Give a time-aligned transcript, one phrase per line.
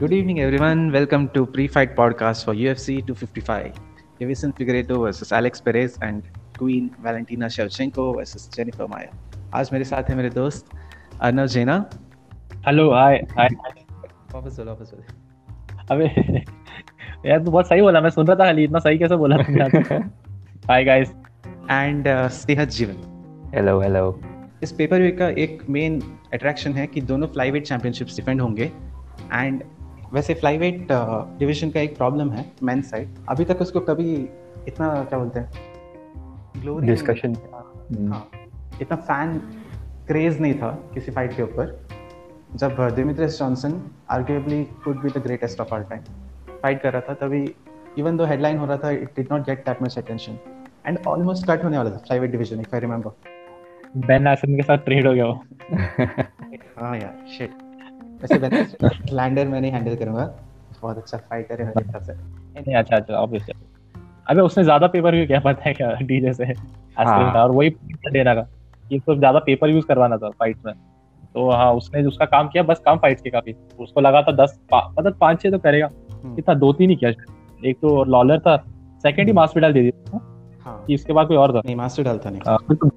[0.00, 0.92] Good evening, everyone.
[0.92, 3.72] Welcome to pre-fight podcast for UFC 255.
[4.20, 6.22] Davison Figueiredo versus Alex Perez and
[6.56, 9.08] Queen Valentina Shevchenko versus Jennifer Maia.
[9.54, 10.70] आज मेरे साथ है मेरे दोस्त
[11.20, 11.74] अर्नव जेना
[12.66, 13.48] hello hi हाय
[14.34, 16.06] वापस बोलो वापस बोलो अबे
[17.28, 19.96] यार तू बहुत सही बोला मैं सुन रहा था खाली इतना सही कैसे बोला तुमने
[20.68, 21.10] हाय गाइस
[21.70, 22.08] एंड
[22.38, 24.04] स्नेहत जीवन हेलो हेलो
[24.62, 26.00] इस पेपर व्यू का एक मेन
[26.34, 28.70] अट्रैक्शन है कि दोनों फ्लाईवेट चैंपियनशिप्स डिफेंड होंगे
[29.32, 29.62] एंड
[30.12, 30.86] वैसे फ्लाईवेट
[31.38, 34.12] डिवीज़न का एक प्रॉब्लम है मेन साइड अभी तक उसको कभी
[34.68, 35.50] इतना क्या बोलते हैं?
[36.60, 37.34] ग्लोरी डिस्कशन
[38.12, 38.28] हाँ।
[38.82, 39.38] इतना फ़ैन
[40.08, 41.78] क्रेज नहीं था किसी फाइट के ऊपर।
[42.56, 43.80] जब Demetrious Johnson
[44.10, 46.02] arguably could be the greatest of all time
[46.62, 47.44] fight कर रहा था तभी
[47.98, 50.38] इवन दो हेडलाइन हो रहा था it did not get that much attention
[50.86, 54.78] and almost cut होने वाला था flyweight division if I remember Ben आसन के साथ
[54.84, 55.44] ट्रेड हो गया वो।
[56.80, 57.67] हाँ यार शिट
[58.22, 58.38] वैसे
[59.14, 60.24] लैंडर मैं नहीं हैंडल करूँगा।
[60.82, 63.54] बहुत अच्छा फाइटर है मेरे हिसाब से। नहीं अच्छा अच्छा ऑब्वियसली
[64.26, 65.92] अबे उसने ज़्यादा पेपर व्यू क्या पता है क्या?
[66.02, 66.52] डीजे से।
[66.98, 67.70] का और वही
[68.12, 68.40] देना का
[68.84, 70.74] कि इसको ज़्यादा पेपर यूज़ करवाना था फाइट्स में।
[71.34, 74.58] तो हाँ उसने उसका काम किया बस काम फाइट्स के काफ़ी। उसको लगा था दस
[74.74, 75.90] मतलब पाँच छह तो करेगा।
[76.38, 77.10] इतना दो तीन ही किया
[77.60, 78.56] एक तो लॉलर था
[79.04, 80.18] सेकंड ही मास्पिटल दे दिया।
[80.64, 82.90] हाँ। कि इसके बाद कोई और था। नहीं मास्टर डालता नहीं। हाँ, फिर तो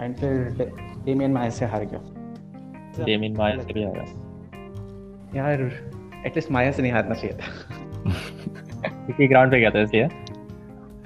[0.00, 0.72] एंड फिर
[1.04, 2.00] डेमियन माय से हार गया।
[2.98, 4.04] डेमिन माया से भी आया
[5.36, 5.70] यार
[6.26, 7.46] एटलीस्ट माया से नहीं हारना चाहिए था।
[9.06, 10.04] क्योंकि ग्राउंड पे गया था इसलिए।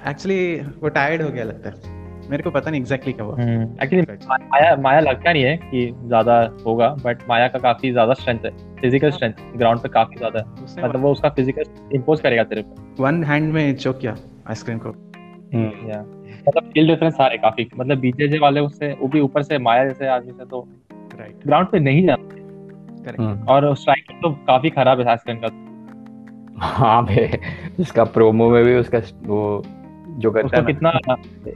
[0.09, 1.95] एक्चुअली वो टायर्ड हो गया लगता है।
[2.29, 3.35] मेरे को पता नहीं एग्जैक्टली क्या हुआ।
[3.83, 8.45] एक्चुअली माया माया लगता नहीं है कि ज़्यादा होगा बट माया का काफ़ी ज़्यादा स्ट्रेंथ
[8.45, 8.51] है।
[8.81, 10.45] फ़िज़िकल स्ट्रेंथ ग्राउंड पे काफ़ी ज़्यादा है।
[10.83, 14.15] मतलब वो उसका फ़िज़िकल इम्पोज करेगा तेरे पे। वन हैंड में चोक किया
[14.49, 14.89] आइसक्रीम को।
[15.89, 16.01] या
[16.47, 20.07] मतलब स्किल डिफरेंस सारे काफ़ी मतलब बीजेजे वाले उससे वो भी ऊपर से माया जैसे
[20.07, 20.67] आदमी से तो
[21.19, 22.35] राइट ग्राउंड पे नहीं जाता।
[23.03, 27.39] करेक्ट और स्ट्राइकिंग तो काफ़ी खराब है आइसक्रीम का। हाँ बे
[27.79, 29.63] उसका प्रोमो में भी उसका वो
[30.19, 30.89] जो करता उसको है कितना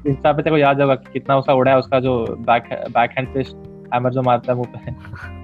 [0.08, 3.12] इंस्टा पे तेरे को याद होगा कि कितना उसका उड़ा है उसका जो back back
[3.12, 3.56] hand fist
[3.94, 4.92] hammer जो मारता है मुँह पे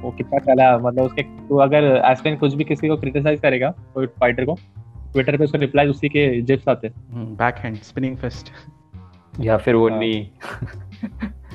[0.01, 4.06] वो कितना चला मतलब उसके तू अगर आइसक्रीम कुछ भी किसी को क्रिटिसाइज करेगा कोई
[4.19, 4.57] फाइटर को
[5.13, 8.51] ट्विटर पे उसको रिप्लाई उसी के जिप्स आते हैं। बैक हैंड स्पिनिंग फिस्ट
[9.39, 10.31] या फिर वो हाँ। नी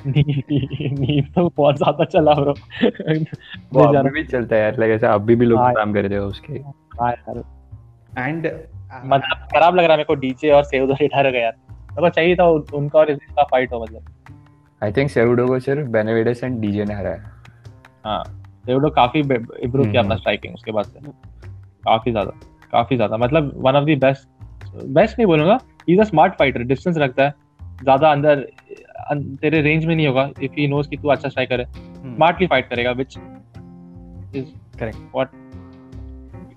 [0.07, 2.55] नींद तो बहुत ज़्यादा चला ब्रो
[3.73, 6.21] वो अभी भी चलता है यार लाइक ऐसा अभी भी लोग हाँ। काम करते हैं
[6.23, 6.53] उसके।
[7.01, 7.43] हाँ यार।
[8.19, 8.47] एंड
[9.05, 12.01] मतलब खराब लग रहा है मेरे को डीजे और सेव रिटायर हो गया। यार मेरे
[12.01, 14.05] को चाहिए था उनका और इसका फाइट हो मतलब।
[14.83, 17.31] आई थिंक सेरुडो को सिर्फ़ बेनेविडेस एंड डीजे ने हराया।
[18.05, 18.23] हाँ
[18.67, 21.01] सेवडो काफ़ी इम्प्रूव किया अपना हम्म। स्ट्राइकिंग उसके बाद से।
[21.85, 22.33] काफ़ी ज़्यादा
[22.73, 24.29] काफ़ी ज़्यादा। मतलब one of the best
[24.75, 25.59] best नहीं बोलूँगा
[25.89, 27.35] is a smart fighter distance रखता है।
[27.83, 28.47] ज़्यादा अंदर
[29.43, 32.69] तेरे रेंज में नहीं होगा इफ़ ही नोस कि तू अच्छा स्ट्राइकर है स्मार्टली फाइट
[32.69, 33.17] करेगा which
[34.37, 34.45] is
[34.79, 34.97] Correct.
[35.15, 35.29] What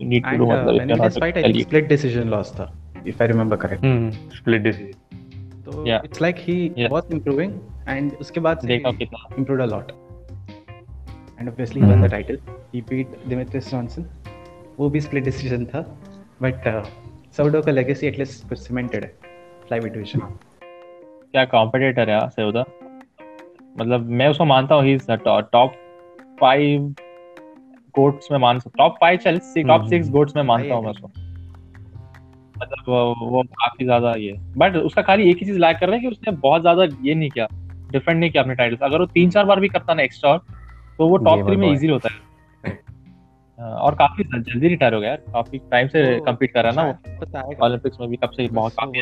[0.02, 2.72] you need to do मतलब you're this fight I split decision loss था
[3.08, 6.88] if I remember correct split decision तो it's like he.
[6.91, 7.53] Was improving
[7.90, 9.92] and उसके बाद से देखा कितना improved a lot.
[11.40, 12.12] And obviously he won the Mhm.
[12.12, 12.38] title.
[12.74, 14.06] He beat Demetrius Johnson.
[14.80, 15.81] वो भी split decision था
[16.42, 16.68] बट
[17.38, 19.09] सउडो का लेगेसी एटलीस्ट कुछ सीमेंटेड है
[19.68, 20.22] फ्लाईवेट डिवीज़न
[21.35, 22.63] क्या कॉम्पिटिटर है सेवदा
[23.78, 25.73] मतलब मैं उसको मानता हूँ ही टॉप
[26.40, 26.94] फाइव
[27.96, 31.07] गोट्स में मान सकता टॉप फाइव चल टॉप। सिक्स गोट्स में मानता हूँ मैं उसको
[32.57, 35.95] मतलब वो, वो काफ़ी ज़्यादा ये बट उसका खाली एक ही चीज़ लाइक कर रहा
[35.95, 37.47] है कि उसने बहुत ज़्यादा ये नहीं किया
[37.91, 40.38] डिफेंड नहीं किया अपने टाइटल्स अगर वो तीन चार बार भी करता ना एक्स्ट्रा
[41.00, 42.24] तो वो टॉप थ्री में इजी होता है।
[43.59, 46.75] हाँ, और काफ़ी जल्दी रिटायर हो गया यार। काफ़ी टाइम से कम्पीट कर रहा है
[46.75, 49.01] ना वो। ओलंपिक्स में भी कब से बहुत काफ़ी।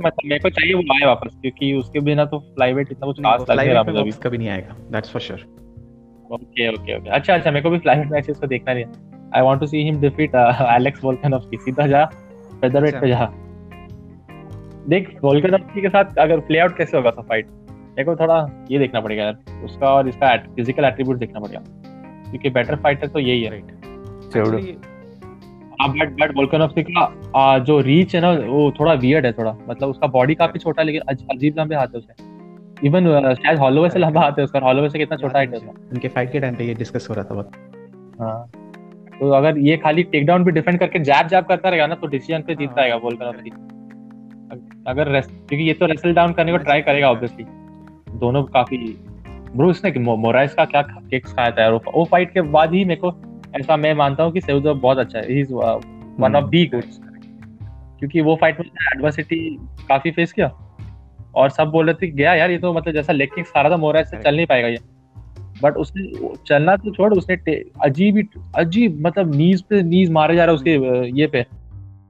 [0.00, 3.44] मतलब मेरे को चाहिए वो आए वापस क्योंकि उसके बिना तो फ्लाईवेट इतना कुछ खास
[3.50, 5.40] लग नहीं रहा मुझे अभी। कभी नहीं आएगा that's for sure
[6.30, 8.90] okay okay okay अच्छा अच्छा मेरे को भी फ्लाईवेट मैचेस को देखना नहीं है।
[9.36, 10.34] I want to see him defeat
[10.70, 12.04] Alex Volkanovski सीधा जा
[12.60, 13.26] फेदरवेट पे जा।
[14.88, 18.78] देख वोल्कानोव्स्की के साथ अगर प्ले आउट कैसे होगा था फाइट मेरे को थोड़ा ये
[18.78, 21.60] देखना पड़ेगा यार। उसका और इसका फ़िज़िकल एट्रीब्यूट देखना पड़ेगा।
[22.30, 24.91] क्योंकि बेटर फाइटर तो यही है। हाँ
[25.82, 30.06] बट बट वोल्कानोव्स्की का जो रीच है ना वो थोड़ा वियर्ड है थोड़ा। मतलब उसका
[30.08, 32.30] बॉडी काफ़ी छोटा है लेकिन अजीब लंबे हाथ है उसके
[32.86, 36.08] इवन शायद हॉलोवे से लंबा हाथ है उसका हॉलोवे से कितना छोटा हाइट है उनके
[36.08, 37.50] फाइट के टाइम पे ये डिस्कस हो रहा था बहुत।
[38.20, 38.50] हाँ।
[39.18, 42.42] तो अगर ये खाली टेक डाउन डिफेंड करके जैब जैब करता रहेगा ना तो डिसीज़न
[42.42, 43.50] पे जीतता हाँ। वोल्कानोव्स्की
[44.88, 47.44] अगर क्योंकि ये तो रेसल डाउन करने को ट्राई करेगा ऑब्वियसली
[48.18, 48.76] दोनों काफ़ी
[49.56, 51.72] ब्रो इसने मोराइस का क्या किक्स खाया था यार?
[51.72, 53.10] वो फाइट के बाद ही मेरे को
[53.54, 57.00] ऐसा मैं मानता हूँ कि सेउदो बहुत अच्छा है। Is one of the goods
[57.98, 59.36] क्योंकि वो फाइट में एडवर्सिटी
[59.88, 60.50] काफ़ी फेस किया।
[61.34, 63.72] और सब बोल रहे थे गया यार ये तो मतलब जैसा लेग किक्स खा रहा
[63.72, 64.78] था मोराइस से चल नहीं पाएगा ये।
[65.62, 67.36] बट उसने चलना तो छोड़ उसने
[67.84, 68.22] अजीब ही
[68.56, 71.42] अजीब मतलब नीज पे नीज मारे जा रहा है उसके ये पे।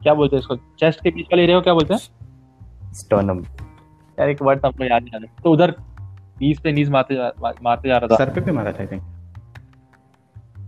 [0.03, 0.57] क्या बोलते हैं इसको?
[0.81, 2.01] चेस्ट के बीच वाले एरिया को क्या बोलते हैं?
[2.95, 3.45] स्टर्नम
[4.19, 5.75] यार एक वर्ड हमको याद नहीं आ रहा। तो उधर
[6.41, 8.87] नीज पे नीज मारते जा मारते जा रहा था। सर पे भी मारा था आई
[8.87, 9.03] थिंक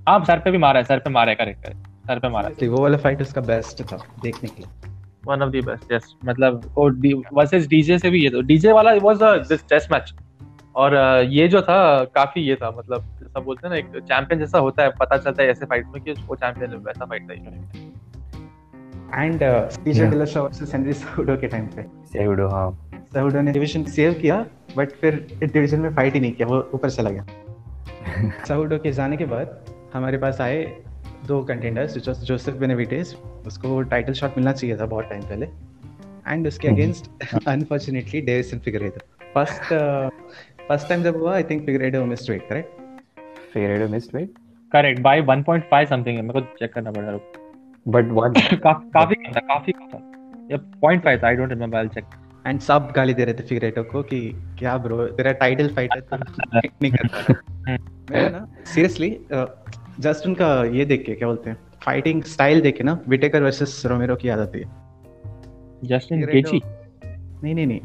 [0.09, 2.49] हाँ सर पे भी मारा है सर पे मारा है करेक्ट करेक्ट सर पे मारा
[2.49, 4.93] है। वो वाला फाइट उसका बेस्ट था देखने के लिए।
[5.27, 6.97] One of the best yes मतलब और
[7.33, 10.13] वर्सेस डीजे से भी ये तो डीजे वाला was a this test match
[10.77, 10.95] और
[11.31, 13.05] ये जो था काफ़ी ये था मतलब
[13.35, 16.03] सब बोलते हैं ना एक चैंपियन जैसा होता है पता चलता है ऐसे फाइट में
[16.03, 17.35] कि वो चैंपियन है वैसा फाइट था
[19.23, 19.43] and
[19.85, 22.71] DJ Dillashaw versus Henry Cejudo के टाइम पे। साउडो हाँ।
[23.15, 24.45] साउडो ने डिवीज़न सेव किया
[24.77, 27.25] बट फिर डिवीज़न में फाइट ही नहीं किया वो ऊपर चला गया।
[28.49, 29.47] साउडो के जाने के बाद
[29.95, 30.83] हमारे पास आए
[31.27, 33.15] दो कंटेंडर्स जोसेफ बेनेविटेस
[33.47, 35.47] उसको टाइटल शॉट मिलना चाहिए था बहुत टाइम पहले।
[36.29, 37.11] एंड उसके against
[37.49, 39.01] unfortunately Deiveson Figueiredo
[39.35, 39.63] first
[40.69, 42.69] first time जब हुआ I think Figueiredo missed weight correct
[43.53, 44.31] Figueiredo missed weight
[44.73, 47.19] correct by 1.5 something है मेरे को चेक करना पड़ेगा
[47.89, 49.99] बट वन काफ़ी कम था काफ़ी कम था।
[50.51, 52.05] या 0.5 था I don't remember I check
[52.47, 54.21] and सब गाली दे रहे थे फिगरेटो को कि
[54.59, 56.17] क्या ब्रो तेरा टाइटल फाइट है तो
[56.83, 57.35] नहीं कर पा
[58.11, 59.11] मैं ना सीरियसली
[60.01, 64.17] जस्ट उनका ये देख के क्या बोलते हैं फाइटिंग स्टाइल देखे ना विटेकर वर्सेस रोमेरो
[64.17, 64.63] की आदत है।
[65.85, 66.61] जस्टिन गेची
[67.43, 67.81] नहीं नहीं नहीं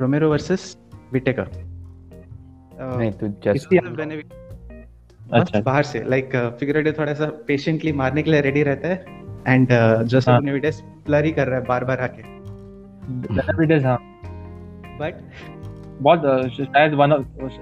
[0.00, 0.78] रोमेरो वर्सेस
[1.12, 1.48] विटेकर
[2.80, 4.32] नहीं तो जस्ट
[5.32, 9.04] अच्छा। बाहर से लाइक फिगरेटो थोड़ा सा पेशेंटली मारने के लिए रेडी रहता है।
[9.48, 9.68] एंड
[10.02, 12.22] जोसेफ बेनेविडेस ब्लर कर रहा है बार-बार आके।
[13.12, 13.98] बेनेविडेस हाँ।
[15.00, 15.30] बट
[16.02, 17.10] बहुत शायद वन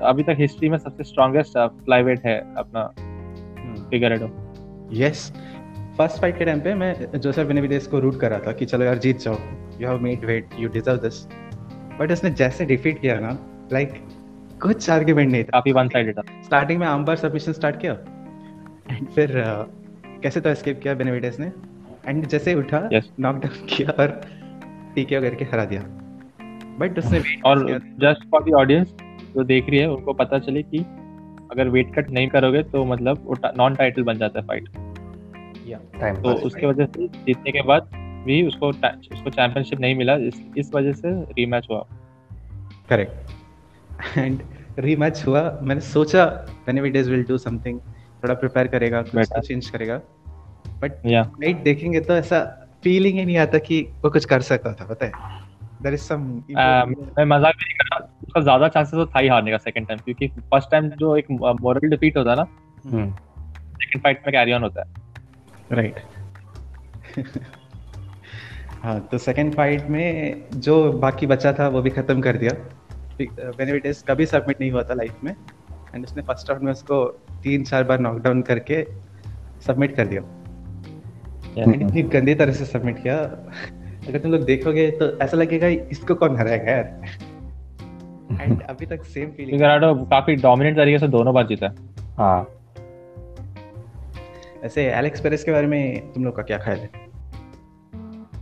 [0.02, 2.94] अभी तक हिस्ट्री में सबसे स्ट्रॉन्गेस्ट फ्लाईवेट है अपना।
[3.90, 4.30] फिगरेडो
[4.92, 5.32] यस
[5.98, 8.84] फ़र्स्ट फाइट के टाइम पे मैं जोसेफ बेनेविडेस को रूट कर रहा था कि चलो
[8.84, 9.38] यार जीत जाओ।
[9.80, 11.26] You have made weight you deserve this
[11.98, 13.38] but उसने जैसे डिफीट किया ना
[13.72, 14.00] लाइक like,
[14.62, 17.92] कुछ आर्गुमेंट नहीं था। काफ़ी वन साइडेड था। स्टार्टिंग में आमबार सबमिशन स्टार्ट किया।
[18.90, 21.52] एंड फिर uh, कैसे तो एस्केप किया बेनेविडेस ने?
[22.08, 22.88] एंड जैसे उठा
[23.20, 24.20] नॉक डाउन किया और
[24.94, 25.82] टीके करके हरा दिया।
[26.78, 28.94] बट उसने और जस्ट फॉर द ऑडियंस
[29.34, 30.78] जो देख रही है उनको पता चले कि
[31.54, 34.68] अगर वेट कट नहीं करोगे तो मतलब नॉन टाइटल बन जाता है फाइट
[36.00, 37.90] टाइम तो उसके वजह से जीतने के बाद
[38.26, 41.84] भी उसको उसको चैंपियनशिप नहीं मिला इस इस वजह से रीमैच हुआ।
[42.88, 44.42] करेक्ट एंड
[44.78, 46.24] रीमैच हुआ मैंने सोचा
[46.66, 47.80] बेनेविडेस विल डू समथिंग
[48.24, 50.00] थोड़ा प्रिपेयर करेगा कुछ चेंज करेगा।
[50.80, 52.40] बट राइट देखेंगे तो ऐसा
[52.84, 55.12] फीलिंग ही नहीं आता कि वो कुछ कर सकता था पता है?
[55.84, 56.20] देयर इज़ सम
[56.50, 59.98] मैं मज़ाक नहीं कर रहा। उसका ज़्यादा चांसेस तो था ही हारने का सेकंड टाइम
[60.04, 62.44] क्योंकि फ़र्स्ट टाइम जो एक मोरल डिफीट होता है ना
[62.84, 64.86] सेकंड फाइट में कैरी ऑन होता है।
[65.72, 66.00] राइट
[68.82, 72.52] हाँ तो सेकंड फाइट में जो बाकी बचा था वो भी खत्म कर दिया।
[73.20, 75.34] बेनिविटेस कभी सबमिट नहीं हुआ था लाइफ में।
[75.94, 77.04] एंड उसने फ़र्स्ट राउंड में उसको
[77.42, 78.82] तीन चार बार नॉकडाउन करके
[79.66, 80.22] सबमिट कर दिया।
[81.62, 83.16] इतनी गंदी तरह से सबमिट किया।
[84.08, 87.22] अगर तुम लोग देखोगे तो ऐसा लगेगा इसको कौन हराएगा यार
[88.32, 91.74] एंड अभी तक सेम फीलिंग फिगराडो काफ़ी डोमिनेंट तरीके से दोनों बार जीता
[92.18, 92.46] हाँ।
[94.64, 96.90] ऐसे एलेक्स पेरेस के बारे में तुम लोग का क्या ख्याल है?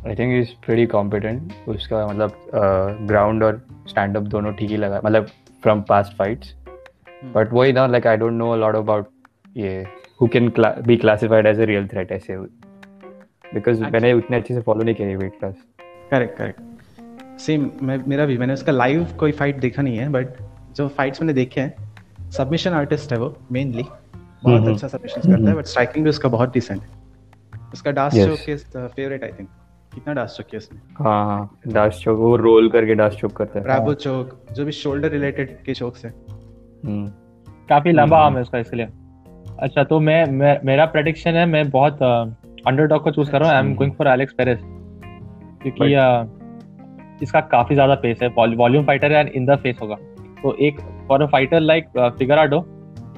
[0.07, 4.77] I think is pretty competent उसका मतलब ग्राउंड uh, और स्टैंड अप दोनों ठीक ही
[4.77, 5.27] लगा मतलब
[5.63, 6.55] फ्रॉम पास्ट फाइट्स
[7.35, 9.09] बट वही ना like I don't know a lot about
[9.57, 9.85] ये
[10.21, 10.53] who can
[10.87, 12.37] be classified as a real threat ऐसे
[13.55, 15.55] बिकॉज़ मैंने उतने अच्छे से फॉलो नहीं किया weight class
[16.11, 20.37] correct correct same मैं मेरा भी मैंने उसका लाइव कोई फाइट देखा नहीं है बट
[20.77, 25.37] जो फाइट्स मैंने देखे हैं सबमिशन आर्टिस्ट है वो मेनली बहुत हम्म, अच्छा सबमिशन हम्म।
[25.37, 26.89] करता है बट स्ट्राइकिंग भी उसका बहुत डिसेंट है।
[27.73, 29.49] उसका darce choke is favourite I think
[29.95, 30.79] कितना डास चोक है उसने?
[31.05, 34.73] हाँ हाँ डास चोक वो रोल करके डास चोक करता है। ब्रावो चोक जो भी
[34.73, 36.11] शोल्डर रिलेटेड के चोक्स है।
[36.85, 37.07] हम्म।
[37.69, 38.89] काफ़ी लंबा आर्म है उसका इसलिए
[39.59, 41.99] अच्छा तो मैं मेरा प्रेडिक्शन है मैं बहुत
[42.67, 44.59] अंडरडॉग को चूज़ कर रहा हूँ I am going for Alex Perez
[45.63, 49.95] क्योंकि uh, इसका काफ़ी ज़्यादा पेस है वॉल्यूम फाइटर है एंड इन द फेस होगा।
[50.43, 51.89] तो एक for a fighter like
[52.19, 52.59] Figueiredo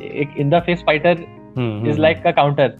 [0.03, 1.25] एक in the face fighter
[1.89, 2.73] is like का काउंटर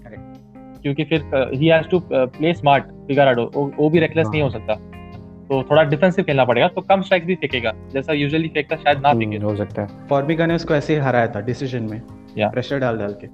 [0.83, 4.75] क्योंकि फिर he has to play smart Figueiredo वो भी रेकलेस नहीं हो। सकता।
[5.49, 9.13] तो थोड़ा डिफेंसिव खेलना पड़ेगा तो कम स्ट्राइक भी फेंकेगा जैसा यूजुअली फेंकता शायद ना
[9.15, 12.01] फेंके। हो सकता है। फॉर्मिका ने उसको ऐसे ही हराया था डिसीज़न में।
[12.39, 13.27] या प्रेशर डाल डाल के।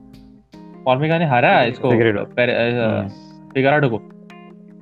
[0.84, 1.90] फॉर्मिका ने हराया इसको
[3.54, 4.00] फिगराडो को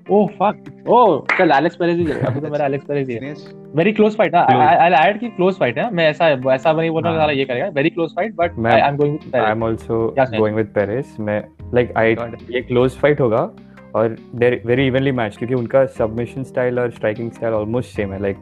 [0.06, 3.34] ओह फक ओह चल एलेक्स पेरेज ही अभी तो मेरा एलेक्स पेरेज ही है
[3.76, 7.30] very close fight I add की क्लोज फाइट है मैं ऐसा ऐसा नहीं बोल रहा
[7.30, 10.72] ये करेगा very close fight but I am going with I am also going with
[10.74, 11.42] Perez मैं
[11.74, 12.16] लाइक आई
[12.50, 13.50] ये क्लोज फाइट होगा
[13.94, 18.36] और वेरी इवनली मैच क्योंकि उनका सबमिशन स्टाइल और स्ट्राइकिंग स्टाइल ऑलमोस्ट सेम है like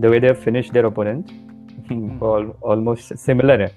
[0.00, 2.22] the way they have finished their opponents
[2.64, 3.70] almost similar है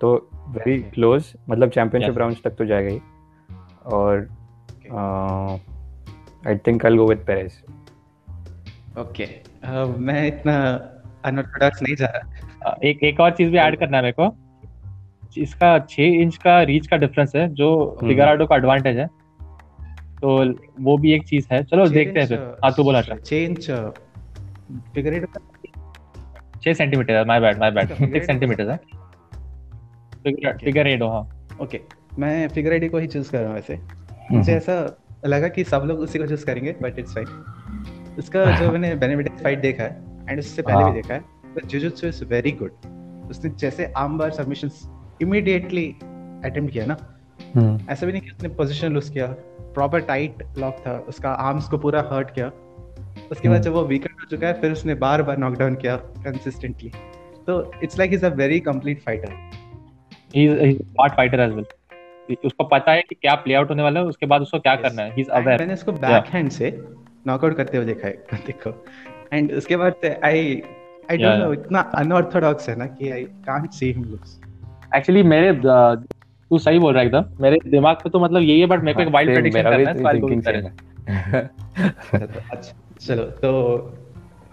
[0.00, 0.78] तो वेरी.
[0.82, 2.18] क्लोज मतलब चैंपियनशिप.
[2.18, 3.00] राउंड्स तक तो जाएगा ही।
[3.86, 4.28] और
[6.46, 7.62] I think I go with Perez
[8.98, 9.26] okay
[10.00, 10.54] मैं इतना
[11.24, 14.34] अनऑर्थोडॉक्स नहीं जा रहा। अ, एक एक और चीज़ भी ऐड करना है मेरे को।
[15.38, 19.06] इसका छह इंच का रीच का डिफरेंस है जो। फिगराडो का एडवांटेज है।
[20.22, 20.28] तो
[20.80, 23.70] वो भी एक चीज़ है। चलो देखते हैं फिर। हाँ तू बोला था चेंज
[24.94, 25.26] फिगर एट
[26.62, 28.78] छह सेंटीमीटर है। My bad my bad six centimetre है।
[30.24, 30.64] Figure Okay.
[30.64, 31.80] फिगर हो हाँ। ओके
[32.18, 34.74] मैं फिगर एट को ही चूज़ कर रहा हूँ वैसे। हम्म। मुझे ऐसा
[35.26, 39.40] लगा कि सब लोग उसी को चूज़ करेंगे बट इट्स फाइन उसका जो मैंने बेनिफिट
[39.42, 43.50] फाइट देखा है एंड उससे पहले हाँ। भी देखा है जुजुत्सु इज़ वेरी गुड उसने
[43.50, 44.88] जैसे arm bar submissions
[45.22, 45.86] immediately
[46.44, 46.96] attempt किया ना।
[47.56, 49.26] हम्म, ऐसा भी नहीं कि उसने पोजीशन लूज किया
[49.74, 52.46] प्रॉपर टाइट लॉक था उसका आर्म्स को पूरा हर्ट किया।
[53.32, 55.96] उसके बाद हम्म। जब वो वीकेंड हो चुका है फिर उसने बार बार नॉकडाउन किया
[55.96, 56.90] कंसिस्टेंटली
[57.46, 59.57] तो it's like is a very complete fighter he
[60.34, 61.64] smart fighter as well
[62.44, 64.82] उसको पता है कि क्या प्ले आउट होने वाला है उसके बाद उसको क्या Yes.
[64.82, 66.82] करना है। ही इज़ अवेयर मैंने इसको बैक हैंड से
[67.26, 68.86] नॉकआउट करते हुए देखा है को
[69.32, 69.94] एंड उसके बाद
[70.24, 70.62] आई
[71.10, 74.40] आई डोंट नो इतना अनऑर्थोडॉक्स है ना कि I can't see him lose
[74.96, 75.52] actually मेरे
[76.50, 78.94] तू सही बोल रहा है एकदम। मेरे दिमाग पे तो मतलब यही है बट मेरे
[78.94, 80.70] को एक वाइल्ड प्रेडिक्शन करना है with same Perez.
[81.08, 81.50] है।
[82.50, 83.52] अच्छा चलो तो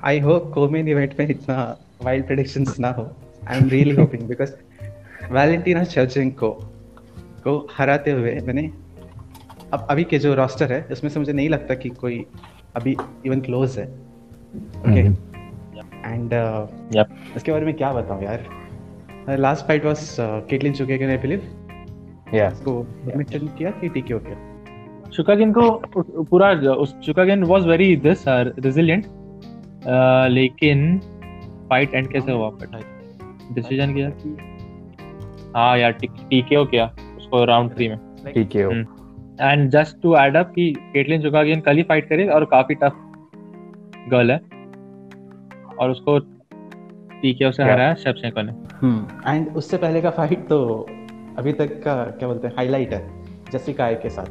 [0.03, 3.15] आई होप कोमेन इवेंट में इतना वाइल्ड प्रेडिक्शंस ना हो।
[3.48, 4.51] I am really hoping because
[5.32, 6.51] Valentina Shevchenko
[7.44, 8.72] को हराते हुए मैंने
[9.74, 12.25] अब अभी के जो रोस्टर है उसमें से मुझे नहीं लगता कि कोई
[12.75, 13.86] अभी इवन क्लोज है।
[14.79, 15.00] Okay
[16.10, 16.34] and
[16.91, 17.05] Yep.
[17.05, 18.46] uh, इसके बारे में क्या बताऊँ यार?
[19.38, 21.41] लास्ट फाइट वाज केटलिन चुके आई बिलीव
[22.34, 25.72] या उसको बैडमिंटन किया कि टीके किया शुकागिन को
[26.24, 29.05] पूरा उस शुकागिन वाज वेरी दिस रेजिलिएंट
[30.32, 31.00] लेकिन
[31.70, 32.50] फाइट एंड कैसे हुआ?
[32.50, 32.84] बट
[33.55, 34.38] डिसीज़न किया। कि
[35.56, 36.86] हाँ यार टीकेओ किया
[37.18, 38.86] उसको राउंड थ्री में। है हम्म।
[39.42, 42.96] And just to add up कि केटलिन चुकागिन कल ही फाइट करी और काफ़ी टफ
[44.10, 44.38] गर्ल है।
[45.80, 46.18] और उसको
[47.22, 47.74] टीकेओ से Yeah.
[47.74, 49.56] हराया शेवचेंको ने। And Hmm.
[49.58, 50.60] उससे पहले का फाइट तो
[51.38, 53.02] अभी तक का क्या बोलते हैं हाईलाइट है
[53.52, 54.26] जेसिका आई के साथ।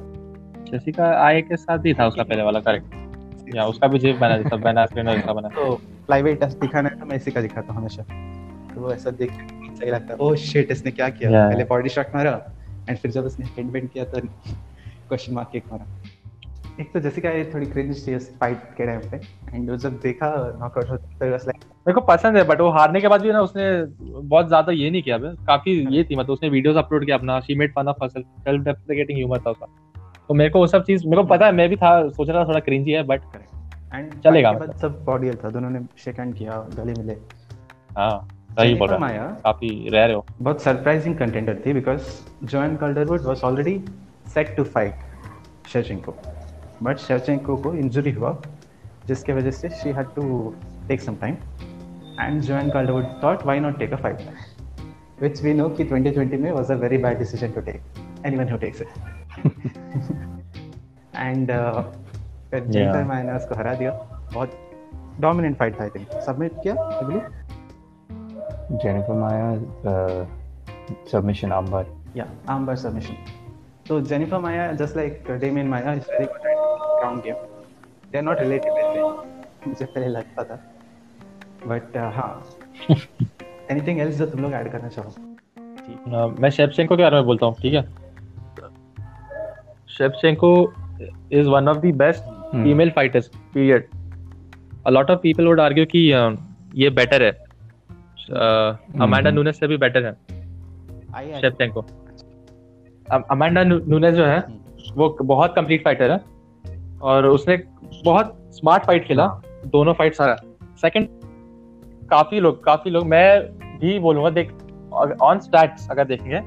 [0.71, 4.49] जेसिका आए के साथ ही था उसका पहले वाला करेक्ट या उसका भी जेब बना
[4.49, 5.75] सब बना आइसक्रीम जैसा बना। तो
[6.07, 8.03] फ्लाईवेट टेस्ट दिखाना है तो मैं इसी का दिखाता हूँ हमेशा।
[8.75, 11.31] तो वो ऐसा देख के सही लगता है ओह शिट इसने क्या किया?
[11.31, 11.49] Yeah.
[11.51, 12.33] पहले बॉडी शॉट मारा
[12.89, 15.87] एंड फिर जब उसने हेड बेंड किया तो क्वेश्चन मार्क किक मारा।
[16.81, 19.17] एक तो जैसे ये थोड़ी क्रिंज थी उस फाइट के टाइम पे
[19.55, 20.29] एंड वो जब देखा
[20.61, 23.41] नॉकआउट होता तो लाइक मेरे को पसंद है बट वो हारने के बाद भी ना
[23.43, 23.67] उसने
[24.01, 27.39] बहुत ज़्यादा ये नहीं किया। बे काफ़ी ये थी मतलब उसने वीडियोस अपलोड किया अपना
[27.41, 29.67] she made fun of herself self deprecating humour था उसका।
[30.29, 32.43] तो मेरे को वो सब चीज़ मेरे को पता है मैं भी था सोच रहा
[32.43, 33.21] था थोड़ा क्रिंजी है बट
[33.95, 37.17] एंड चलेगा बाद सब कॉर्डियल था दोनों ने शेक हैंड किया गले मिले।
[37.97, 38.29] हाँ।
[38.61, 42.03] सही बोल। रहा है काफ़ी रेयर है। वो बहुत सरप्राइजिंग कंटेंडर थी because
[42.45, 43.85] Joanne Calderwood was already
[44.35, 44.95] set to fight
[45.73, 46.15] Shevchenko
[46.83, 48.43] but Shevchenko को इंजरी हुआ
[49.07, 50.55] जिसके वजह से she had to
[50.89, 51.37] take some time
[52.21, 54.19] and Joanne Calderwood thought why not take a fight
[55.23, 57.83] which we know कि 2020 में was a very bad decision to take.
[58.25, 58.89] Anyone who takes it.
[61.25, 61.83] And uh,
[62.51, 63.25] फिर Yeah.
[63.25, 63.91] ने उसको हरा दिया
[64.35, 64.51] बहुत
[65.21, 66.75] dominant fight था आई think submit किया
[68.73, 69.57] I believe Jennifer Maia
[71.13, 71.85] submission
[72.17, 73.17] Yeah, armbar submission.
[73.89, 77.37] So Jennifer Maya, just like uh, Damien Maya, is very good at ground game.
[78.13, 78.71] They not related
[79.69, 80.55] मुझे पहले लगता था।
[81.67, 82.45] बट हाँ।
[83.71, 85.11] एनीथिंग एल्स जो तुम लोग ऐड करना चाहो?
[86.17, 87.83] अ, मैं शेवचेंको के बारे में बोलता हूँ ठीक है?
[89.89, 90.73] Shevchenko
[91.33, 92.63] is one of the best Hmm.
[92.63, 93.89] Female fighters period
[94.87, 95.99] a lot of people would argue कि
[96.75, 97.44] ये बेटर है।
[98.31, 99.35] Amanda Hmm.
[99.35, 100.17] नूनेस से भी बेटर है।
[101.15, 101.81] आई शेवचेंको
[103.31, 104.39] अमांडा नूनेस जो है
[104.97, 106.19] वो बहुत कंप्लीट फाइटर है
[107.03, 107.57] और उसने
[108.05, 109.27] बहुत स्मार्ट फाइट खेला
[109.67, 110.37] दोनों फाइट सारा।
[110.81, 111.09] सेकंड
[112.11, 113.41] काफ़ी लोग काफ़ी लोग मैं
[113.81, 114.53] भी बोलूँगा देख
[115.23, 116.41] ऑन स्टैट्स अगर देखेंगे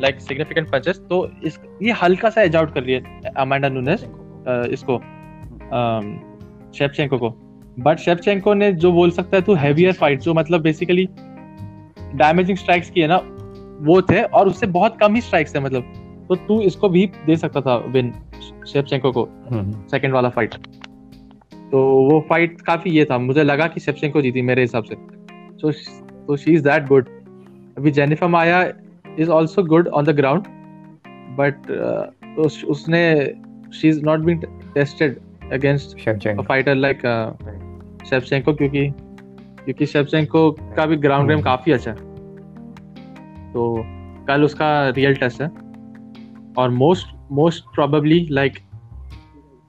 [0.00, 4.04] लाइक सिग्निफिकेंट पंचेस तो इस ये हल्का सा एज आउट कर रही है अमांडा नूनेस
[4.70, 4.98] इसको
[6.72, 7.28] शेपचेंको को।
[7.78, 11.08] बट शेपचेंको ने जो बोल सकता है तू हैवियर फाइट जो मतलब बेसिकली
[12.14, 13.20] डैमेजिंग स्ट्राइक्स किए ना
[13.80, 15.92] वो थे और उससे बहुत कम ही स्ट्राइक्स थे मतलब।
[16.28, 18.12] तो तू इसको भी दे सकता था विन
[18.68, 20.54] शेपचेंको को हम्म, सेकंड वाला फाइट
[21.72, 24.94] तो वो फाइट काफ़ी ये था मुझे लगा कि शेपचेंको जीती मेरे हिसाब से।
[25.60, 25.72] तो
[26.26, 27.08] तो शी इज़ दैट गुड
[27.78, 28.62] अभी Jennifer Maia
[29.18, 30.44] is also good on the ground
[31.38, 31.70] but
[32.68, 33.02] उसने
[33.74, 34.40] she is not been
[34.74, 35.18] tested
[35.52, 36.98] against Shevchenko fighter like
[38.10, 38.86] Shevchenko क्योंकि
[39.64, 41.96] क्योंकि शेपचेंको का भी ग्राउंड गेम। काफ़ी अच्छा है।
[43.52, 43.84] तो
[44.28, 45.48] कल उसका रियल टेस्ट है।
[46.58, 48.58] और most most probably like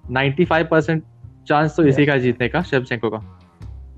[0.03, 1.03] 95 percent
[1.47, 3.17] chance तो इसी का जीतने का शेवचेंको का।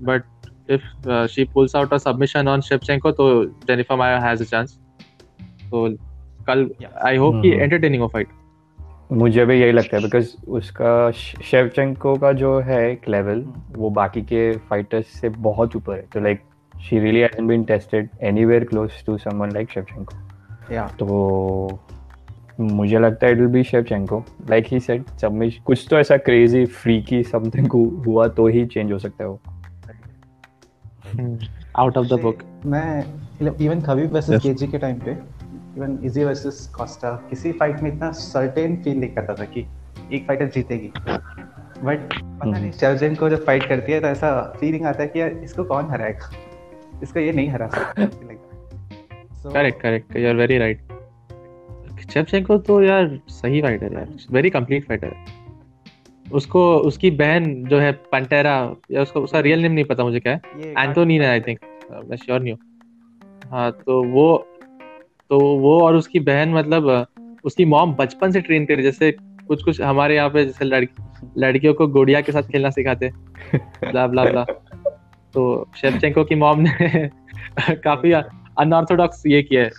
[0.02, 0.22] But
[0.70, 4.78] if she pulls out a submission on Shevchenko तो Jennifer Maia has a chance
[5.70, 5.88] तो
[6.46, 6.70] कल
[7.04, 8.28] आई होप कि एंटरटेनिंग हो फाइट
[9.12, 14.22] मुझे भी यही लगता है बिकॉज़ उसका शेवचेंको का जो है एक लेवल वो बाकी
[14.22, 16.40] के फाइटर्स से बहुत ऊपर है। तो like
[16.74, 21.78] she really hasn't been tested anywhere close to someone like Shevchenko या तो
[22.60, 26.64] मुझे लगता है it will be Shevchenko like he said submission कुछ तो ऐसा क्रेजी
[26.66, 27.72] फ्रीकी समथिंग
[28.06, 29.40] हुआ तो ही चेंज हो सकता है वो।
[31.78, 33.04] आउट ऑफ़ द बुक मैं
[33.60, 35.16] इवन खबीब वर्सेस केजी के टाइम पे
[35.76, 39.66] इवन इजी वर्सेस कोस्टा किसी फाइट में इतना सर्टेन फील नहीं करता था कि
[40.12, 44.30] एक फाइटर जीतेगी। बट पता नहीं शर्जन को जब फाइट करती है तो ऐसा
[44.60, 46.30] फीलिंग आता है कि यार इसको कौन हराएगा?
[47.02, 48.06] इसको ये नहीं हरा सकता
[49.52, 50.80] correct correct you are very right
[52.12, 55.24] Shevchenko तो यार सही फाइटर है वेरी कंप्लीट फाइटर है।
[56.26, 58.54] उसको उसकी बहन जो है पंटेरा
[58.90, 61.58] या उसको उसका रियल नेम नहीं पता मुझे क्या है। एंटोनीना आई थिंक
[62.04, 64.26] मैं श्योर नहीं। हूँ हाँ तो वो
[65.30, 67.06] तो वो और उसकी बहन मतलब
[67.44, 71.04] उसकी मॉम बचपन से ट्रेन करी जैसे कुछ कुछ हमारे यहाँ पे जैसे लड़की
[71.38, 73.10] लड़कियों को गुड़िया के साथ खेलना सिखाते
[73.56, 74.44] ब्ला ब्ला ब्ला
[75.34, 77.08] तो शेवचेंको की मॉम ने
[77.70, 78.12] काफ़ी
[78.58, 79.70] अनऑर्थोडॉक्स ये किया है।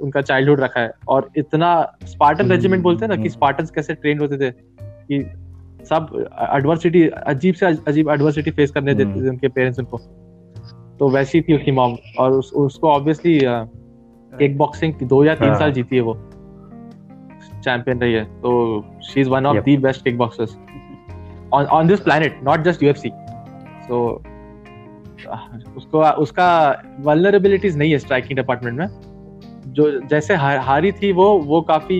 [0.00, 4.18] उनका चाइल्डहुड रखा है। और इतना स्पार्टन रेजिमेंट बोलते हैं ना कि स्पार्टन कैसे ट्रेन
[4.18, 5.22] होते थे कि
[5.84, 9.98] सब एडवर्सिटी अजीब से अजीब एडवर्सिटी फेस करने देते थे उनके पेरेंट्स उनको।
[10.98, 13.38] तो वैसी थी उसकी मॉम। और उस, उसको ऑब्वियसली
[14.32, 16.14] किक बॉक्सिंग दो या तीन साल जीती है वो।
[17.64, 20.56] चैंपियन रही है। तो she is one of the best kick boxers
[21.52, 23.10] on on this planet not just UFC
[23.82, 24.22] so
[25.76, 26.48] उसको उसका
[27.00, 28.86] वल्नरेबिलिटीज नहीं है स्ट्राइकिंग डिपार्टमेंट में।
[29.66, 31.98] जो जैसे हारी थी वो वो काफ़ी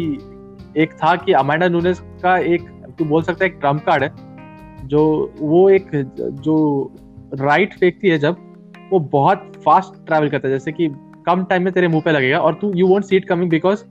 [0.77, 4.13] एक था कि अमांडा नूनेस का एक तू बोल सकता है एक ट्रंप कार्ड है।
[4.89, 5.91] जो वो एक
[6.41, 6.57] जो
[7.35, 8.37] राइट फेंकती है जब
[8.93, 10.89] वो बहुत फास्ट ट्रैवल करता है। जैसे कि
[11.29, 13.85] कम टाइम में तेरे मुँह पे लगेगा और तू you won't see it coming because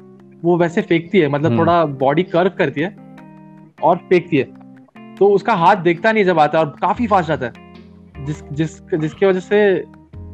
[0.43, 2.95] वो वैसे फेंकती है मतलब थोड़ा बॉडी कर्व करती है
[3.83, 4.43] और फेंकती है।
[5.15, 8.81] तो उसका हाथ देखता नहीं जब आता है और काफ़ी फास्ट आता है। जिस जिस
[8.93, 9.83] जिसकी वजह से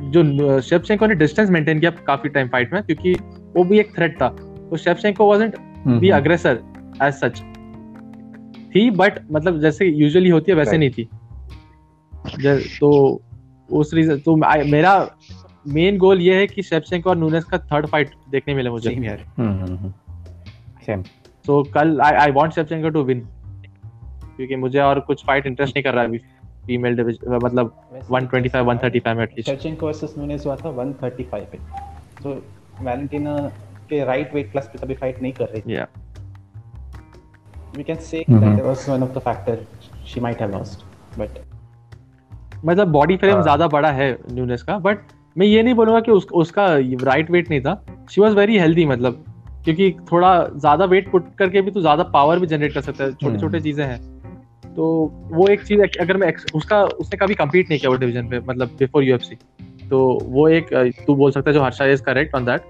[0.06, 3.14] जो शेवचेंको ने डिस्टेंस मेंटेन किया काफ़ी टाइम फाइट में क्योंकि
[3.56, 5.56] वो भी एक थ्रेट था। तो Shevchenko wasn't
[5.88, 6.60] be aggressor
[7.04, 7.40] as such
[8.76, 11.08] थी बट मतलब जैसे यूजुअली होती है वैसे नहीं थी।
[12.80, 13.22] तो
[13.70, 14.94] उस रीजन तो मेरा
[15.68, 19.04] मेन गोल ये है कि शेवचेंको और नूनेस का थर्ड फाइट देखने मिले मुझे। सेम
[19.04, 19.26] यार
[20.86, 21.04] सेम
[21.46, 23.20] तो कल I I want Shevchenko to win
[24.36, 26.18] क्योंकि मुझे और कुछ फाइट इंटरेस्ट नहीं कर रहा अभी।
[26.68, 27.74] फीमेल डिवीज़न मतलब
[28.12, 31.58] 125 135 में एटलीस्ट शेवचेंको वर्सेस नूनेस हुआ था 135 पे।
[32.24, 32.30] तो
[32.82, 33.38] वैलेंटिना
[33.90, 35.88] के राइट वेट क्लास पे तभी फाइट नहीं कर रही थी। या
[37.76, 38.42] we can say mm-hmm.
[38.42, 39.54] that was one of the factor
[40.10, 40.82] she might have lost
[41.20, 41.38] but
[42.66, 45.00] मतलब बॉडी फ्रेम ज़्यादा बड़ा है न्यूनेस का बट
[45.36, 46.66] मैं ये नहीं बोलूँगा कि उस, उसका
[47.04, 49.24] राइट वेट नहीं था। शी वॉज़ वेरी हेल्दी मतलब।
[49.66, 53.14] क्योंकि थोड़ा ज़्यादा वेट पुट करके भी तो ज़्यादा पावर भी जनरेट कर सकता है।
[53.14, 54.00] छोटे छोटे चीज़ें हैं।
[54.76, 54.86] तो
[55.32, 58.76] वो एक चीज़ अगर मैं उसका उसने कभी कम्पीट नहीं किया वो डिवीज़न पे मतलब
[58.80, 59.36] बिफोर यूएफसी
[59.90, 60.74] तो वो एक
[61.08, 62.62] तू बोल सकता है जो Harsha is correct on that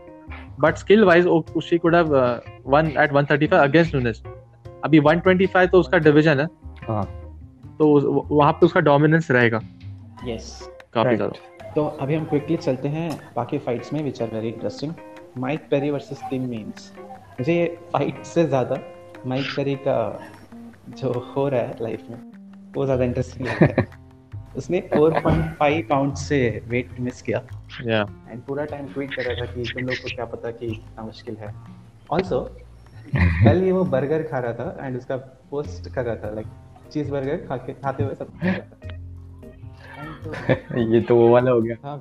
[0.59, 1.27] but skill wise
[1.63, 2.13] she could have
[2.67, 4.21] won at 135 against Nunes
[4.83, 6.47] अभी 125 तो उसका डिवीज़न है।
[6.87, 7.03] हाँ।
[7.79, 9.59] तो वहाँ पे उसका डोमिनेंस रहेगा।
[10.27, 14.29] यस yes, काफ़ी ज़्यादा। तो अभी हम क्विकली चलते हैं बाकी फाइट्स में which are
[14.29, 14.93] very interesting
[15.37, 16.91] Mike Perry versus Tim Means
[17.39, 18.79] मुझे ये फाइट से ज़्यादा
[19.27, 19.97] माइक पेरी का
[20.89, 22.17] जो हो रहा है लाइफ में
[22.75, 23.87] वो ज़्यादा इंटरेस्टिंग लगता है।
[24.57, 27.41] उसने 4.5 पाउंड से वेट मिस किया।
[27.83, 30.67] या एंड पूरा टाइम ट्वीट कर रहा था कि तुम लोग को क्या पता कि
[30.67, 31.53] इतना मुश्किल है।
[32.11, 32.39] ऑल्सो
[33.15, 35.17] कल ये वो बर्गर खा रहा था एंड उसका
[35.51, 36.47] पोस्ट कर रहा था लाइक
[36.91, 38.92] चीज़ बर्गर खा के खाते हुए सब
[40.93, 41.99] ये तो वो वाला हो गया। हाँ।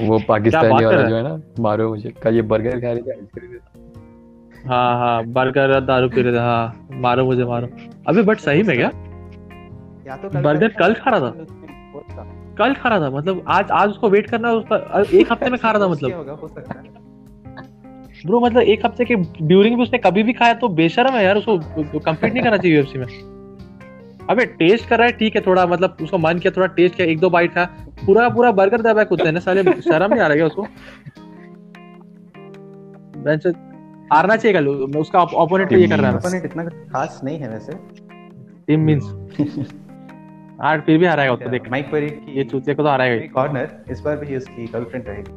[0.00, 1.22] वो पाकिस्तानी वाला जो है?
[1.22, 6.22] ना मारो मुझे। कल ये बर्गर खा रही थी आइसक्रीम हाँ हाँ बर्गर दारू पी
[6.22, 7.68] रहे थे हाँ मारो मुझे मारो।
[8.08, 8.90] अभी बट सही में क्या?
[10.06, 11.34] या तो बर्गर कल खा रहा था?
[12.58, 15.70] कल खा रहा था मतलब आज आज उसको वेट करना उसका एक हफ़्ते में खा
[15.70, 16.38] रहा था मतलब।
[18.26, 21.36] ब्रो मतलब एक हफ़्ते के ड्यूरिंग भी उसने कभी भी खाया तो बेशरम है यार
[21.36, 23.06] उसको कंप्लीट नहीं करना चाहिए यूएफसी में।
[24.30, 27.06] अबे टेस्ट कर रहा है ठीक है थोड़ा मतलब उसको मन किया थोड़ा टेस्ट किया
[27.06, 27.64] एक दो बाइट खा।
[28.06, 30.62] पूरा पूरा बर्गर दबा कुत्ते ने साले शर्म नहीं आ रहा है उसको।
[33.24, 33.46] बेंच
[34.12, 37.72] हारना चाहिए कल उसका ओपोनेंट ये कर रहा है। ओपोनेंट इतना खास नहीं है वैसे।
[38.66, 39.02] टीम मींस
[40.60, 43.28] हार फिर भी हराएगा उसको देख। माइक पेरी की ये चूतिया को तो हराएगा ही।
[43.28, 45.32] कॉर्नर इस बार भी उसकी गर्लफ्रेंड रहेगी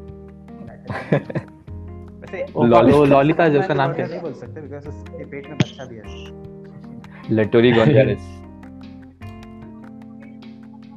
[2.67, 5.85] लॉली- लॉलिता जो उसका नाम क्या नहीं है बोल सकते बिकॉज़ उसके पेट में बच्चा
[5.85, 8.42] भी है। लेटोरी गोंजालेस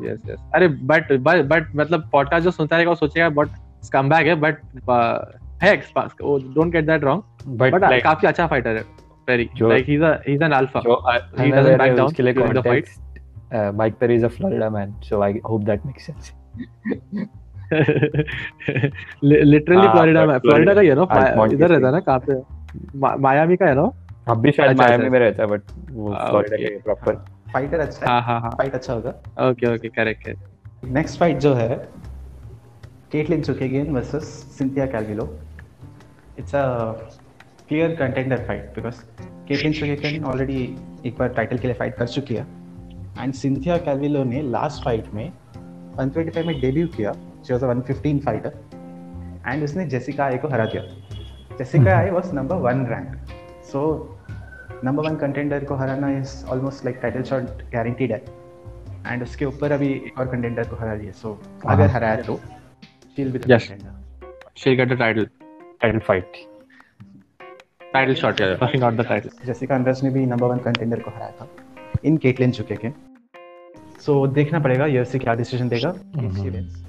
[0.02, 3.48] यस यस अरे बट बट मतलब पॉडकास्ट जो सुनता रहेगा वो सोचेगा बट
[3.82, 4.58] स्कमबैग है बट
[5.62, 5.76] है
[6.54, 7.22] don't get that wrong
[7.60, 8.84] but काफ़ी अच्छा फाइटर है
[9.28, 11.02] very like he is a he is an alpha जो
[11.38, 12.88] he doesn't back down उसके लिए during the fight.
[13.54, 16.32] Mike Perry is a Florida man so I hope that makes sense
[19.24, 22.18] literally हाँ, Florida but में Florida का ही है ना इधर रहता है ना कहाँ
[22.18, 22.42] पे?
[23.18, 23.90] मायामी का है ना
[24.28, 27.24] अब भी शायद अच्छा, मायामी अच्छा। में रहता है बट वो Ah, फ्लोरिडा के प्रॉपर
[27.52, 28.20] फाइटर अच्छा है?
[28.22, 29.10] हाँ हाँ फाइट अच्छा होगा।
[29.48, 30.34] ओके ओके करेक्ट है
[30.92, 31.68] नेक्स्ट फाइट जो है
[33.12, 34.24] Katlyn Chookagian versus
[34.58, 35.24] Cynthia Calvillo
[36.38, 36.64] it's a
[37.68, 39.00] clear contender fight because
[39.48, 40.62] Katlyn Chookagian already
[41.06, 42.46] एक बार टाइटल के लिए फाइट कर चुकी है।
[43.18, 45.32] एंड सिंथिया कैल्विलो ने लास्ट फाइट में
[45.98, 48.52] 125 में डेब्यू किया। She was a 115 fighter
[49.46, 50.82] and उसने जेसिका आई को हरा दिया।
[51.58, 53.16] Jessica Eye was number one rank
[53.64, 53.82] so
[54.84, 58.22] number one contender को हराना is almost like title shot guaranteed है।
[59.06, 62.36] एंड उसके ऊपर अभी एक और कंटेंडर को हरा दिया सो अगर हराया तो
[63.16, 63.68] she'll be the Yes.
[63.68, 65.24] Contender she get the title
[65.82, 66.32] title fight
[67.92, 71.10] title shot या fucking not the title Jessica Andrade ने भी नंबर वन कंटेंडर को
[71.10, 71.48] हराया था।
[72.04, 72.90] इन केटलिन चुके के।
[74.00, 75.90] सो देखना पड़ेगा यूएफसी क्या डिसीज़न देगा।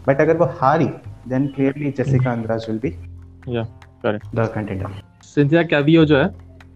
[0.08, 0.90] बट अगर वो हारी
[1.28, 2.90] then clearly Jessica Andrade will be
[3.56, 3.64] या
[4.04, 6.28] correct the contender Cynthia Calvillo जो है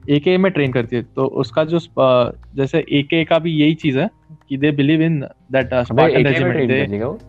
[0.09, 1.79] एके में ट्रेन करती है। तो उसका जो
[2.55, 4.09] जैसे एके का भी यही चीज़ है
[4.49, 5.19] कि they believe in
[5.51, 7.19] that Spartan regiment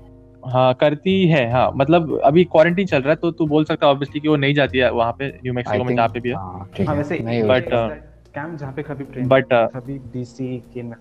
[0.47, 3.93] हाँ करती है हाँ। मतलब अभी क्वारंटीन चल रहा है तो तू बोल सकता है
[3.93, 6.35] ऑब्वियसली कि वो नहीं जाती है वहाँ पे न्यू मैक्सिको में जहाँ पे भी है।
[6.35, 7.89] हाँ, हाँ वैसे but uh,
[8.35, 10.95] कैंप जहाँ पे कभी ट्रेन but, uh, कभी डीसी के में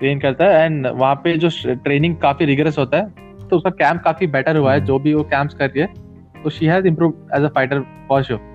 [0.00, 1.48] ट्रेन करता है एंड वहाँ पे जो
[1.84, 5.14] ट्रेनिंग काफ़ी रिगरस होता है तो उसका कैंप काफ़ी बेटर हुआ है हम्म। जो भी
[5.14, 8.49] वो कैंप्स कर रही है तो she has improve as a fighter for sure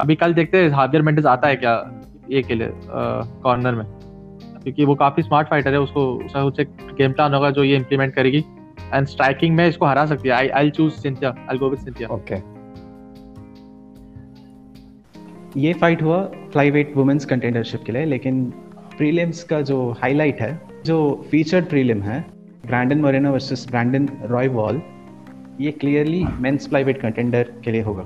[0.00, 1.74] अभी कल देखते हैं हावियर मेंडेस आता है क्या
[2.30, 2.70] ये के लिए
[3.42, 3.84] कॉर्नर में?
[4.62, 6.60] क्योंकि वो काफ़ी स्मार्ट फाइटर है, उसको, उसका कुछ
[6.96, 8.44] गेम प्लान होगा जो ये इम्प्लीमेंट करेगी।
[8.94, 12.08] एंड स्ट्राइकिंग में इसको हरा सकती है। I I choose Cynthia I go with Cynthia
[12.08, 12.34] okay
[15.56, 18.44] ये फाइट हुआ फ्लाईवेट वुमेन्स कंटेंडरशिप के लिए, लेकिन
[18.96, 22.20] प्रीलिम्स का जो हाईलाइट है, जो फीचर्ड प्रीलिम है
[22.66, 24.08] Brandon Moreno versus Brandon
[24.48, 24.80] Royval
[25.60, 28.02] ये क्लियरली मेंस फ्लाईवेट कंटेंडर के लिए होगा।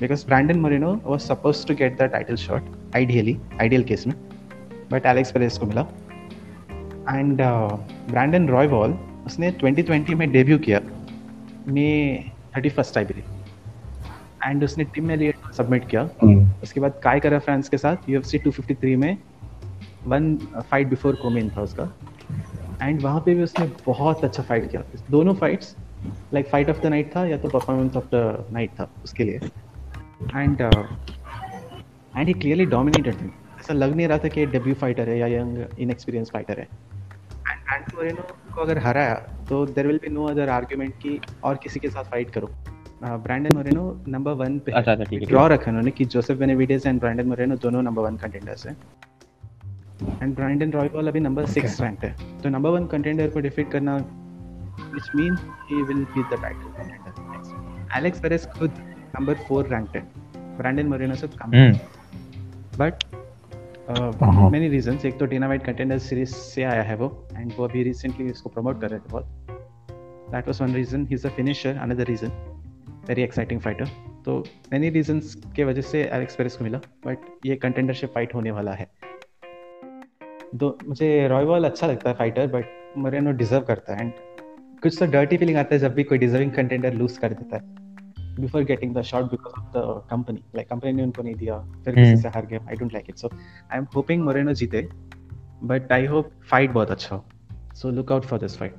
[0.00, 4.14] Because Brandon Moreno was suppose to get the title shot ideally ideal case में
[4.92, 5.86] बट एलेक्स पेरेस को मिला
[7.10, 7.42] एंड
[8.10, 10.80] ब्रैंडन रॉय वॉल उसने 2020 में डेब्यू किया
[11.68, 11.90] May
[12.56, 13.38] thirty first I believe
[14.44, 16.02] and उसने टीम में लिए सबमिट किया
[16.62, 19.16] उसके बाद काय करा फ्रांस के साथ U F C two fifty three में
[20.06, 21.92] वन फाइट बिफोर कोमेन था उसका
[22.82, 25.76] एंड वहाँ पे भी उसने बहुत अच्छा फाइट किया दोनों fights
[26.34, 29.50] like fight of the night था या तो परफॉर्मेंस ऑफ़ द नाइट था उसके लिए
[30.20, 30.60] and
[32.16, 35.26] and he clearly dominated थी ऐसा लग नहीं रहा था कि डेब्यू फाइटर है या
[35.28, 38.22] यंग इनएक्सपीरियंस फाइटर है। एंड ब्रैंडन मोरेनो
[38.54, 39.14] को अगर हराया
[39.48, 42.48] तो there will be no other argument कि और किसी के साथ फाइट करो।
[43.02, 46.86] ब्रैंडन मोरेनो नंबर वन पे अच्छा अच्छा ठीक है ड्रॉ रखा उन्होंने कि Joseph Benavidez
[46.86, 48.76] and Brandon Moreno दोनों नंबर वन कंटेंडर्स हैं।
[50.22, 53.96] एंड ब्रांडन रॉयबॉल अभी नंबर सिक्स रैंक है। तो नंबर वन कंटेंडर को डिफीट करना
[53.96, 55.36] which mean
[55.70, 58.70] he will be the title contender Alex Perez खुद
[59.16, 60.02] नंबर फोर रैंक है
[60.58, 61.72] ब्रांडन मोरेनो से कम hmm
[62.78, 63.04] but
[63.90, 64.50] Uh-huh.
[64.52, 68.26] Many reasons एक तो डिनामाइट कंटेंडर सीरीज़ से आया है वो एंड वो अभी रिसेंटली
[68.30, 69.24] इसको प्रमोट कर रहे थे बहुत
[70.32, 72.28] that was one reason he is a finisher another reason
[73.08, 73.88] very exciting fighter
[74.24, 78.50] तो मेनी रीजंस के वजह से एलेक्स पेरेस को मिला बट ये कंटेंडरशिप फाइट होने
[78.50, 78.88] वाला है।
[80.54, 84.12] दो मुझे रॉयवॉल अच्छा लगता है फाइटर बट मोरेनो डिजर्व करता है। एंड
[84.82, 87.79] कुछ तो डर्टी फीलिंग आता है जब भी कोई डिजर्विंग कंटेंडर लूज कर देता है।
[88.40, 90.42] Before getting the shot because of the company.
[90.54, 93.16] Like company ने उनको नहीं दिया फिर किसी। से हार गया I don't like it
[93.16, 94.88] so hoping Moreno hoping But जीते
[96.06, 96.70] hope fight bahut acha.
[96.72, 98.72] बहुत अच्छा हो for this fight.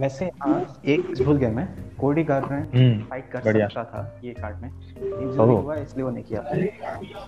[0.00, 4.56] वैसे हाँ एक भूल गया मैं कोडी गार्डनर हम्म फाइट कर सकता था ये कार्ड
[4.62, 6.42] में इंजरी। हुआ इसलिए वो नहीं किया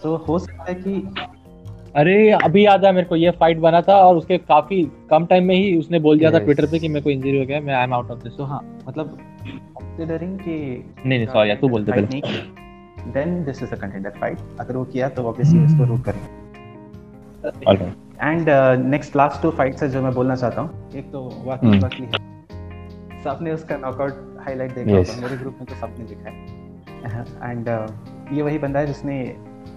[0.02, 0.92] तो हो सकता है कि
[1.94, 5.44] अरे अभी याद है मेरे को ये फाइट बना था और उसके काफ़ी कम टाइम
[5.44, 7.74] में ही उसने बोल दिया था ट्विटर पे कि मेरे को इंजरी हो गया मैं
[7.74, 10.54] I am out of this तो हाँ मतलब कंसीडरिंग कि
[11.06, 12.20] नहीं नहीं सॉरी तू बोल दे पहले।
[13.12, 16.30] Then this is a contender fight अगर वो किया तो ऑब्वियसली उसको रूट करेंगे।
[18.20, 18.48] And
[18.86, 22.10] next last two fights है जो मैं बोलना चाहता हूँ। एक तो वाकई। वाकई है।
[23.24, 24.12] सबने उसका नॉकआउट
[24.44, 25.22] हाईलाइट देखा Yes.
[25.22, 26.34] मेरे ग्रुप में तो सबने देखा है।
[27.50, 27.68] एंड
[28.36, 29.16] ये वही बंदा है जिसने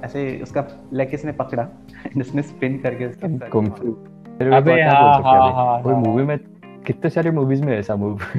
[0.04, 1.68] ऐसे उसका लेग किसने पकड़ा?
[2.18, 3.28] उसने स्पिन करके उसके
[4.56, 6.38] अबे हाँ, हाँ, हाँ, कोई हाँ। मूवी में
[6.88, 8.20] कितने सारे मूवीज़ में ऐसा मूव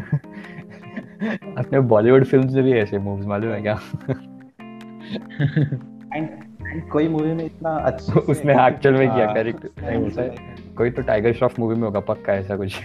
[1.58, 3.80] अपने बॉलीवुड फिल्म्स में भी ऐसे मूव्स मालूम है क्या?
[6.14, 6.28] एंड
[6.90, 9.34] कोई मूवी में इतना अच्छा उसने एक्चुअल में किया हाँ,
[9.94, 10.34] होता है
[10.76, 12.80] कोई तो टाइगर श्रॉफ मूवी में होगा पक्का ऐसा कुछ।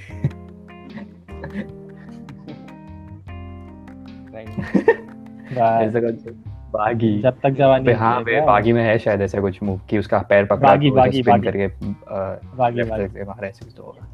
[5.57, 9.79] ऐसा कुछ। बागी। जब तक जवानी हाँ बे बागी में है शायद ऐसा कुछ मूव
[9.89, 13.83] कि उसका पैर पकड़ा बागी, तो बागी, बागी। करके बागी, बागी। से ऐसे कुछ तो
[13.83, 14.07] होगा।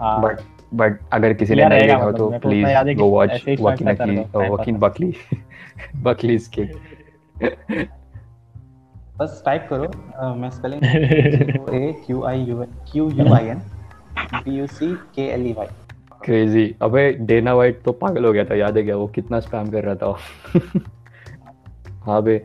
[0.00, 0.40] हाँ। बट
[0.74, 5.12] बट अगर किसी ने नहीं देखा हो तो please go watch Joaquin time Joaquin Buckley
[5.96, 6.62] Buckley's के
[9.18, 10.84] बस टाइप करो। मैं spelling
[11.74, 13.58] A Q I U Q U I N
[14.34, 15.66] B U C K L E Y
[16.24, 18.96] crazy अबे डेना वाइट तो पागल हो गया था याद है क्या?
[18.96, 20.16] वो कितना स्पैम कर रहा था।
[22.00, 22.38] हाँ बे।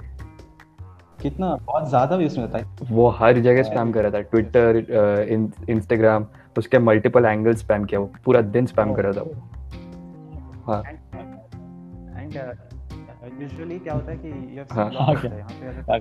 [1.22, 1.56] कितना?
[1.66, 6.26] बहुत ज़्यादा भी उसमें है वो हर जगह स्पैम कर रहा था। ट्विटर इंस्टाग्राम
[6.58, 9.34] उसके मल्टीपल एंगल स्पैम किया। वो पूरा दिन स्पैम कर रहा था वो।
[10.68, 10.84] हाँ।
[12.14, 12.36] एंड
[13.42, 16.00] यूजुअली क्या होता है कि यू हैव हाँ। यहाँ हाँ, हाँ,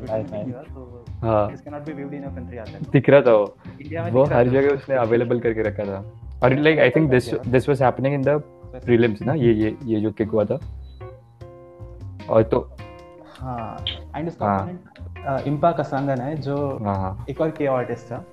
[0.65, 3.33] तो हाँ। This can not be viewed in a country आता है। दिख रहा था
[3.33, 3.57] वो।
[4.13, 6.05] वो हर जगह उसने अवेलेबल करके रखा था।
[6.43, 8.41] और like I think this this was happening in the
[8.77, 9.35] prelims ना?
[9.35, 10.59] ये ये ये जो किक हुआ था।
[12.29, 12.69] और तो
[13.45, 13.85] हाँ
[14.17, 14.69] एंड उसका हाँ।
[15.27, 18.25] अ, इम्पा कसंगन है जो हाँ हाँ। एक और के आर्टिस्ट था।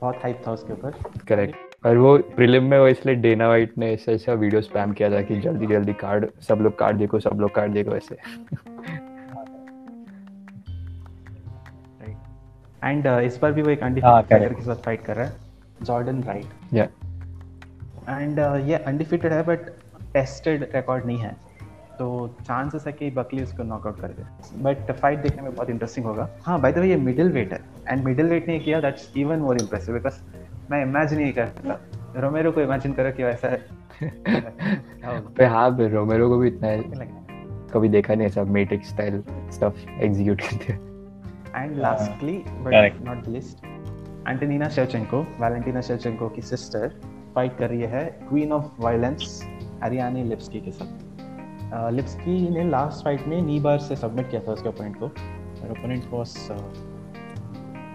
[0.00, 0.94] बहुत हाइप था उसके ऊपर।
[1.28, 5.10] करेक्ट और वो प्रीलिम में वो इसलिए डेना वाइट ने ऐसा ऐसा वीडियो स्पैम किया
[5.10, 8.18] था कि जल्दी जल्दी कार्ड सब लोग कार्ड देखो सब लोग कार्ड देखो ऐसे।
[12.84, 15.36] एंड इस बार भी वो एक हाँ, अनडिफिटेड फाइटर के साथ फाइट कर रहा है
[15.82, 16.84] जॉर्डन राइट या
[18.18, 19.68] एंड ये अनडिफिटेड है बट
[20.12, 21.36] टेस्टेड रिकॉर्ड नहीं है।
[21.98, 24.24] तो चांसेस है कि बकली उसको नॉकआउट कर दे।
[24.62, 27.60] बट फाइट देखने में बहुत इंटरेस्टिंग होगा। हाँ बाय द वे ये मिडिल वेट है।
[27.88, 30.14] एंड मिडिल वेट ने किया that's even more impressive because
[30.70, 33.48] मैं इमेजिन नहीं कर सकता। रोमेरो को इमेजिन करो कि वैसा
[35.48, 36.68] हाँ। पे रोमेरो को भी इतना
[37.72, 40.92] कभी देखा नहीं ऐसा मेटिक स्टाइल स्टफ़ एग्जीक्यूट करते हैं।
[41.52, 43.00] And lastly, but Correct.
[43.06, 43.64] not the least,
[44.32, 45.82] Antonina Shevchenko, Valentina
[46.34, 47.00] की सिस्टर
[47.34, 49.42] फाइट कर रही है queen of violence
[49.82, 51.11] Ariane Lipski के साथ।
[51.74, 55.70] लिप्सकी ने लास्ट फाइट में नी बार से सबमिट किया था उसके ओपोनेंट को और
[55.70, 56.34] opponent was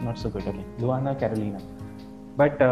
[0.06, 1.60] not so good okay Luana Carolina
[2.38, 2.64] but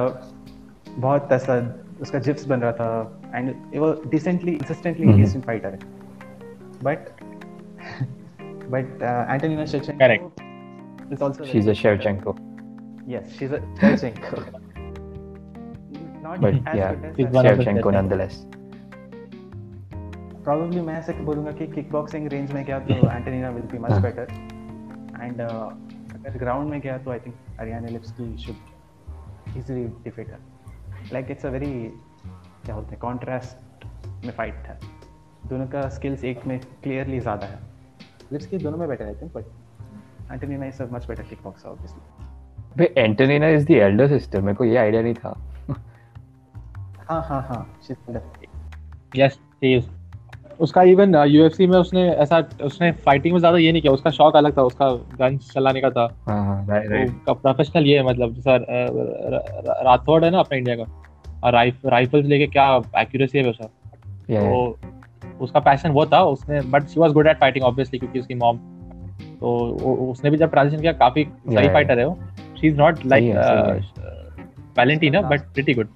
[0.99, 1.59] बहुत ऐसा
[2.01, 5.17] उसका जिप्स बन रहा था एंड वो decently consistently Mhm.
[5.17, 5.79] Decent fighter है
[6.83, 7.09] but
[8.71, 10.41] but Antonina Shevchenko Correct.
[11.13, 11.81] is also a very she's a good fighter.
[11.81, 12.35] Shevchenko
[13.07, 14.37] Yes, she's a Shevchenko.
[16.23, 18.54] Not good as She's one of
[20.45, 23.91] probably मैं ऐसे बोलूँगा कि kick boxing range में गया तो Antonina will be much.
[24.01, 24.27] Better
[25.21, 31.31] and अगर ground में गया तो I think Ariana Lipski should easily defeat her like
[31.31, 31.71] it's a very
[32.65, 33.85] क्या बोलते हैं कॉन्ट्रास्ट
[34.25, 34.77] में फाइट था
[35.49, 37.59] दोनों का स्किल्स एक में क्लियरली ज़्यादा है.
[38.31, 42.01] लिप्सकी दोनों में better I think but Antonina is a much better kickboxer obviously
[42.77, 45.37] भाई Antonina is the elder sister मेरे को ये आइडिया नहीं था।
[47.09, 47.97] हाँ हाँ हाँ she's
[49.15, 49.89] यस इज़
[50.59, 54.35] उसका इवन यूएफसी में उसने ऐसा उसने फाइटिंग में ज़्यादा ये नहीं किया उसका शौक
[54.35, 54.89] अलग था उसका
[55.19, 58.65] गन चलाने का था। हाँ हाँ राइट राइट उसका प्रोफेशनल ये है मतलब सर
[59.85, 60.85] राठौड़ है ना अपने इंडिया का
[61.43, 63.67] और राइफ राइफल्स लेके क्या एक्यूरेसी है उसका
[64.29, 64.77] तो
[65.41, 68.57] उसका पैशन वो था उसने but she was good at fighting obviously क्योंकि उसकी मॉम
[69.39, 69.57] तो
[70.11, 72.17] उसने भी जब ट्रांजिशन किया काफ़ी सही फाइटर है वो।
[72.61, 73.23] She is not like
[74.77, 75.87] Valentina but pretty good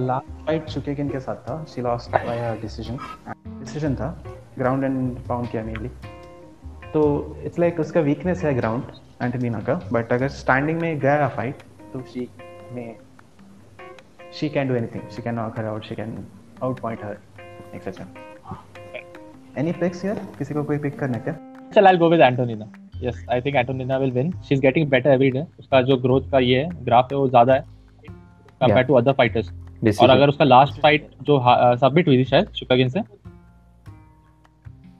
[0.00, 2.98] last fight शुकेगिन के साथ था। She lost by decision
[3.58, 4.10] decision था।
[4.58, 5.88] ग्राउंड एंड पाउंड किया मेनली
[6.92, 7.02] तो
[7.44, 8.84] इट्स लाइक उसका वीकनेस है ग्राउंड
[9.22, 12.28] एंटोनिना का। बट अगर स्टैंडिंग में गया फाइट तो शी
[12.72, 12.96] में
[14.34, 16.16] she can do anything she can knock her out she can
[16.80, 17.16] outpoint her
[17.74, 18.06] etcetera
[19.58, 21.34] any picks here किसी को कोई पिक करना क्या?
[21.74, 25.10] चल I go with Antonina yes I think Antonina will win she is getting better
[25.10, 27.64] every day उसका जो growth का ये है ग्राफ है वो ज़्यादा है
[28.04, 29.52] कंपेयर टू अदर फाइटर्स
[29.82, 31.40] और अगर उसका लास्ट फाइट जो
[31.76, 33.00] सबमिट हुई थी शायद शुकागिन से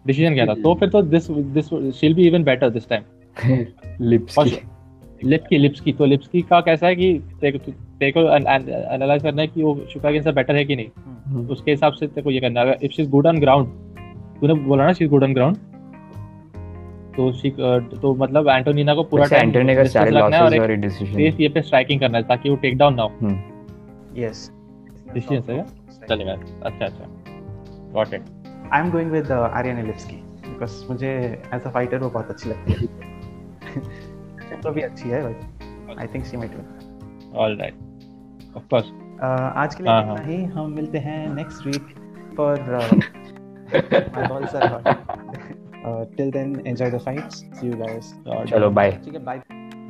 [0.05, 0.55] डिसीज़न क्या था?
[0.55, 3.03] तो फिर तो this this she'll be even better this time
[4.39, 4.59] Lipski.
[5.51, 5.93] Lipski Lipski.
[5.93, 9.63] तो लिप्स की का कैसा है कि तेरे को तेरे को एनालाइज करना है कि
[9.63, 10.89] वो शुकागिन से बेटर है कि नहीं?
[11.27, 13.69] हम्म। उसके हिसाब से तेरे को ये करना है। If she is good on ground
[14.41, 15.57] तूने बोला ना she is good on ground
[17.17, 21.43] तो शी तो मतलब एंटोनिना को पूरा टाइम एंटोनी का सारे लॉसेस और डिसीज़न सेफ़
[21.43, 23.11] ये पे स्ट्राइकिंग करना है ताकि वो टेक डाउन ना हो।
[24.19, 24.51] यस
[25.15, 27.05] डिसीज़न से चलेगा अच्छा अच्छा।
[27.93, 28.25] Got it
[28.73, 30.17] I am going with Ariane Lipski
[30.49, 31.13] because मुझे
[31.55, 36.25] एज अ फाइटर वो बहुत अच्छी लगती है। तो भी अच्छी है but I think
[36.25, 37.75] she might win alright
[38.57, 38.93] of course
[39.23, 41.95] आज के लिए हाँ, इतना हाँ। ही। हम मिलते हैं next week
[42.37, 42.55] for.
[45.81, 47.45] Uh, till then, enjoy the fights.
[47.53, 48.09] See you guys.
[48.51, 49.39] चलो बाय ठीक है, bye.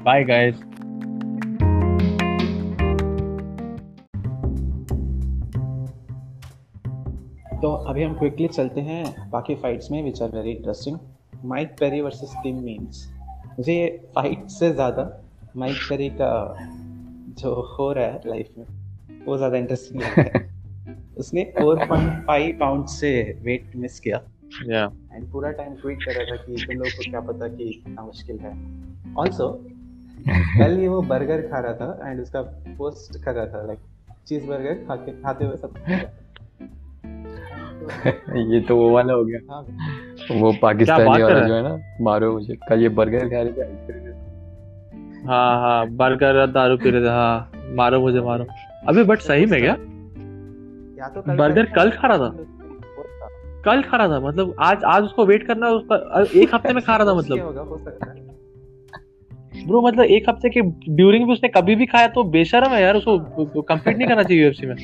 [0.05, 0.61] बाय गाइस
[7.63, 10.99] तो अभी हम क्विकली चलते हैं बाकी फाइट्स में which are very interesting
[11.45, 13.09] Mike Perry versus Tim means
[13.59, 15.23] मुझे ये फाइट से ज़्यादा
[15.57, 16.57] माइक पेरी का
[17.39, 18.65] जो हो रहा है लाइफ में
[19.27, 20.49] वो ज़्यादा इंटरेस्टिंग लगता है।
[21.19, 24.21] उसने 4.5 पाउंड से वेट मिस किया।
[24.67, 27.65] या एंड पूरा टाइम ट्वीट कर रहा था कि तुम लोगों को क्या पता कि
[27.65, 28.53] कितना मुश्किल है।
[29.15, 29.49] ऑल्सो
[30.29, 32.43] कल ये वो बर्गर खा रहा था एंड उसका
[32.79, 33.79] पोस्ट कर रहा था लाइक
[34.27, 35.75] चीज़ बर्गर खा के खाते हुए सब
[38.53, 41.63] ये तो वो वाला हो गया। हाँ वो पाकिस्तानी वाला जो है?
[41.63, 44.19] ना मारो मुझे। कल ये बर्गर खा रहे थे
[45.27, 48.45] हाँ हाँ बर्गर दारू पी रहे थे हाँ मारो मुझे मारो।
[48.89, 49.73] अबे बट सही में क्या?
[50.99, 52.35] या तो बर्गर कल खा रहा था?
[53.65, 56.97] कल खा रहा था मतलब आज आज उसको वेट करना उसका एक हफ़्ते में खा
[56.97, 57.39] रहा था मतलब।
[59.67, 60.61] ब्रो मतलब एक हफ़्ते के
[60.97, 64.43] ड्यूरिंग भी उसने कभी भी खाया तो बेशरम है यार उसको कंपीट नहीं करना चाहिए
[64.43, 64.75] यूएफसी में।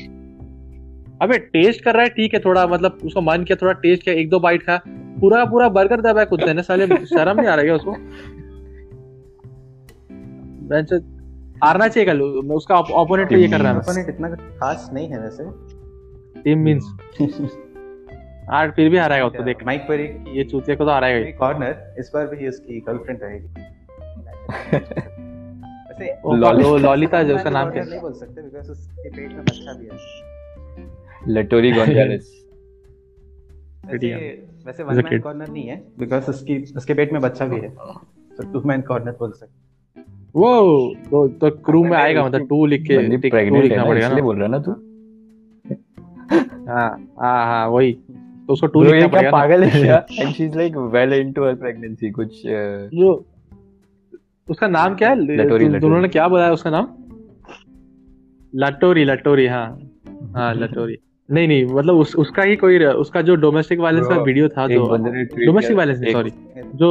[1.22, 4.14] अबे टेस्ट कर रहा है ठीक है थोड़ा मतलब उसको मन किया थोड़ा टेस्ट किया
[4.14, 4.82] एक दो बाइट खाया
[5.20, 7.92] पूरा पूरा बर्गर दबा है कुत्ते ने साले शर्म नहीं आ रहा है उसको?
[11.64, 15.44] हारना चाहिए कल उसका ओपोनेंट ये कर रहा है। ओपोनेंट इतना खास नहीं है वैसे।
[16.42, 16.96] टीम मींस
[18.50, 21.94] आज फिर भी हारेगा उसको देख। माइक पेरी ये चूतिया को तो हारेगा ही। कॉर्नर
[21.98, 23.46] इस बार भी उसकी गर्लफ्रेंड रहेगी।
[26.00, 27.84] वैसे लॉली- लॉलिता जो उसका नाम क्या?
[27.84, 30.35] नहीं बोल सकते बिकॉज़ उसके पेट में बच्चा भी है।
[31.28, 32.32] लटोरी गोंजालेस
[33.86, 37.68] वैसे वैसे वन मैन कॉर्नर नहीं है बिकॉज़ उसकी उसके पेट में बच्चा भी है।
[37.68, 40.00] तो टू मैन कॉर्नर बोल सकते
[40.34, 40.48] वो
[41.10, 44.48] तो तो क्रू में आएगा मतलब टू लिख के प्रेग्नेंट लिखना पड़ेगा ना। बोल रहा
[44.48, 44.72] ना तू।
[46.68, 46.88] हाँ
[47.20, 50.56] हाँ हाँ वही। तो उसको टू लिखना क्या पड़ेगा पागल है क्या and she is
[50.56, 52.42] like well into her pregnancy कुछ
[52.94, 53.26] जो
[54.50, 55.16] उसका नाम क्या है?
[55.36, 56.88] लटोरी, दोनों ने क्या बताया उसका नाम?
[58.54, 59.66] लटोरी लटोरी हाँ।
[60.36, 60.96] हाँ लटोरी
[61.28, 64.96] नहीं नहीं मतलब उस, उसका ही कोई उसका जो डोमेस्टिक वायलेंस का वीडियो था जो
[64.96, 66.30] ने डोमेस्टिक वायलेंस नहीं सॉरी
[66.74, 66.90] जो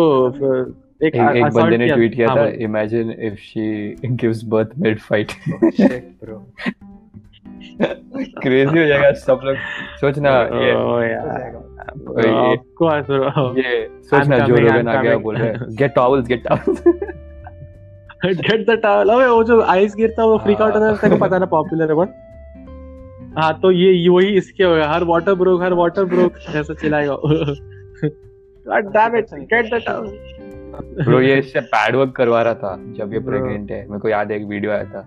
[1.03, 4.99] एक एक एक बंदे ने ट्वीट किया हाँ, था imagine if she gives birth mid
[4.99, 6.45] fight bro
[8.41, 9.57] crazy हो जाएगा सब लोग
[10.01, 11.63] सोचना ये ओ हो यार
[13.57, 15.75] ये सोचना जो I'm आ गया बोल रहा है?
[15.75, 16.83] Get towels get towels
[18.25, 21.15] get the towel अबे वो जो आइस गिरता है वो फ्रीक आउट होता है उसका
[21.17, 22.13] पता ना पॉपुलर है बहुत
[23.37, 27.15] हाँ तो ये ये वही इसके होगा her water broke her water broke ऐसा चिल्लाएगा।
[28.65, 30.09] God damn it, get the towel.
[31.03, 34.31] Bro ये इससे पैड वर्क करवा रहा था जब ये प्रेग्नेंट है। मेरे को याद
[34.31, 34.99] है एक वीडियो आया था।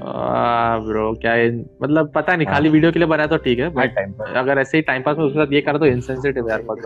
[0.00, 1.50] आ, ब्रो क्या है
[1.82, 4.78] मतलब पता नहीं खाली वीडियो के लिए बनाया तो ठीक है but टाइम अगर ऐसे
[4.78, 6.78] ही टाइम पास में उसके साथ ये करा तो इनसेंसिटिव यार बहुत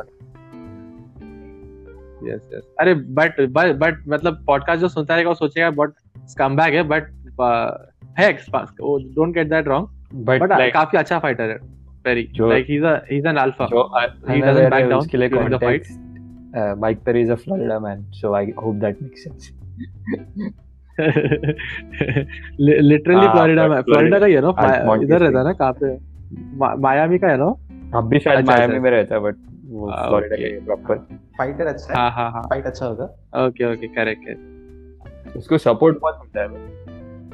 [2.24, 5.92] यस यस अरे बट बट मतलब पॉडकास्ट जो सुनता रहेगा वो सोचेगा बट
[6.28, 7.02] स्कमबैग है बट
[8.18, 11.56] है don't get that wrong but काफ़ी अच्छा फाइटर है
[12.06, 15.18] very like he is a he is an alpha जो doesn't unaware back है उसके
[15.18, 15.84] लिए fight.
[16.78, 19.52] Mike Perry is a Florida man so I hope that makes sense
[22.60, 25.52] literally हाँ, Florida but में Florida का ही है ना हाँ, इधर रहता है ना
[25.52, 25.98] कहाँ पे?
[26.80, 27.54] मायामी का है ना?
[27.98, 29.34] अब भी शायद अच्छा, मायामी अच्छा। में रहता है बट
[29.66, 30.36] वो फ्लोरिडा.
[30.36, 30.96] का प्रॉपर
[31.38, 33.04] फाइटर अच्छा है। हाँ हाँ हाँ। फाइट अच्छा होगा।
[33.46, 36.48] ओके ओके करेक्ट उसको सपोर्ट बहुत मिलता है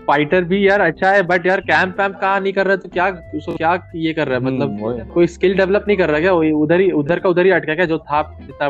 [0.09, 3.09] फाइटर भी यार अच्छा है बट यार कैंप वैम्प कहाँ नहीं कर रहा तो क्या
[3.35, 4.45] उसको क्या ये कर रहा है?
[4.45, 6.33] हम्म, मतलब कोई स्किल डेवलप नहीं कर रहा क्या?
[6.33, 7.85] उधर ही उधर का उधर ही अटका क्या?
[7.87, 8.69] जो था इतना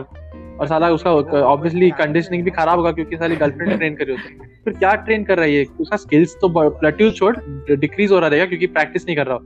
[0.61, 4.49] और साला उसका ऑब्वियसली कंडीशनिंग भी खराब होगा क्योंकि साली गर्लफ्रेंड ट्रेन करी होती। है
[4.65, 7.35] फिर क्या ट्रेन कर रहा है उसका स्किल्स तो प्लेट्यूज छोड़
[7.77, 9.39] डिक्रीज हो रहा रहेगा क्योंकि प्रैक्टिस नहीं कर रहा।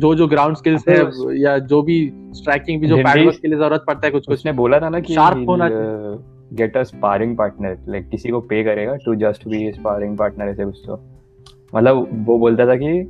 [0.00, 0.96] जो जो ग्राउंड स्किल्स है
[1.40, 1.98] या जो भी
[2.32, 5.00] स्ट्राइकिंग भी जो पैडवर्क के लिए ज़रूरत पड़ता है कुछ कुछ। उसने बोला था ना
[5.00, 5.68] कि Sharp होना
[6.54, 10.64] get a sparring partner like किसी को पे करेगा to just be sparring partner ऐसे
[10.64, 11.00] कुछ तो।
[11.74, 13.00] मतलब वो बोलता था कि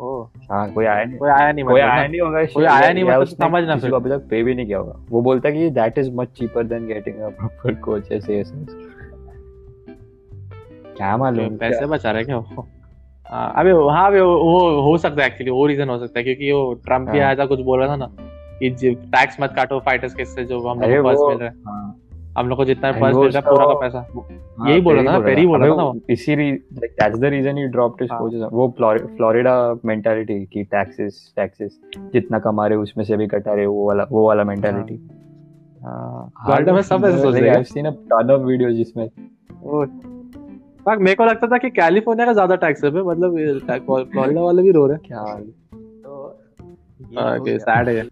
[0.00, 2.92] ओ, हाँ कोई आया नहीं। कोई आया नहीं कोई मतलब आया नहीं होगा कोई आया
[2.92, 5.70] नहीं मतलब समझना फिर। अभी तक पे भी नहीं किया होगा। वो बोलता है कि
[5.70, 8.64] that is much cheaper than getting a proper coach ऐसे ऐसे
[10.96, 12.66] क्या मालूम पैसे बचा रहे क्या वो?
[13.30, 16.24] हाँ, अबे हाँ अबे वो, वो हो सकता है एक्चुअली वो रीजन हो सकता है
[16.24, 18.06] क्योंकि वो ट्रंप भी हाँ। आया था कुछ बोल रहा था ना
[18.60, 22.00] कि टैक्स मत काटो फाइटर्स के इससे जो हम लोग मिल रहा है। हाँ,
[22.38, 23.98] हम लोग को जितना पर्स वो मिल रहा पूरा का पैसा।
[24.58, 27.58] हाँ, यही बोल रहा था। पेरी बोल रहा था ना वो। इसी that's the reason
[27.58, 28.68] he dropped his हाँ। कोचेस वो
[29.16, 29.54] फ्लोरिडा
[29.84, 31.80] मेंटालिटी की टैक्सेस टैक्सेस
[32.12, 34.94] जितना कमा रहे उसमें से भी कटा रहे वो वाला वो वाला मेंटालिटी
[35.82, 36.32] हाँ,
[36.72, 39.04] में सब ऐसे सोच रहे आई हैं seen a ton of videos जिसमें।
[39.64, 39.84] ओ,
[40.84, 43.36] fuck, मेरे को लगता था कि कैलिफ़ोर्निया का ज़्यादा टैक्स है मतलब
[44.12, 45.22] फ्लोरिडा वाले भी रो रहे हैं। क्या
[46.04, 46.26] तो
[47.40, 48.02] ओके सैड है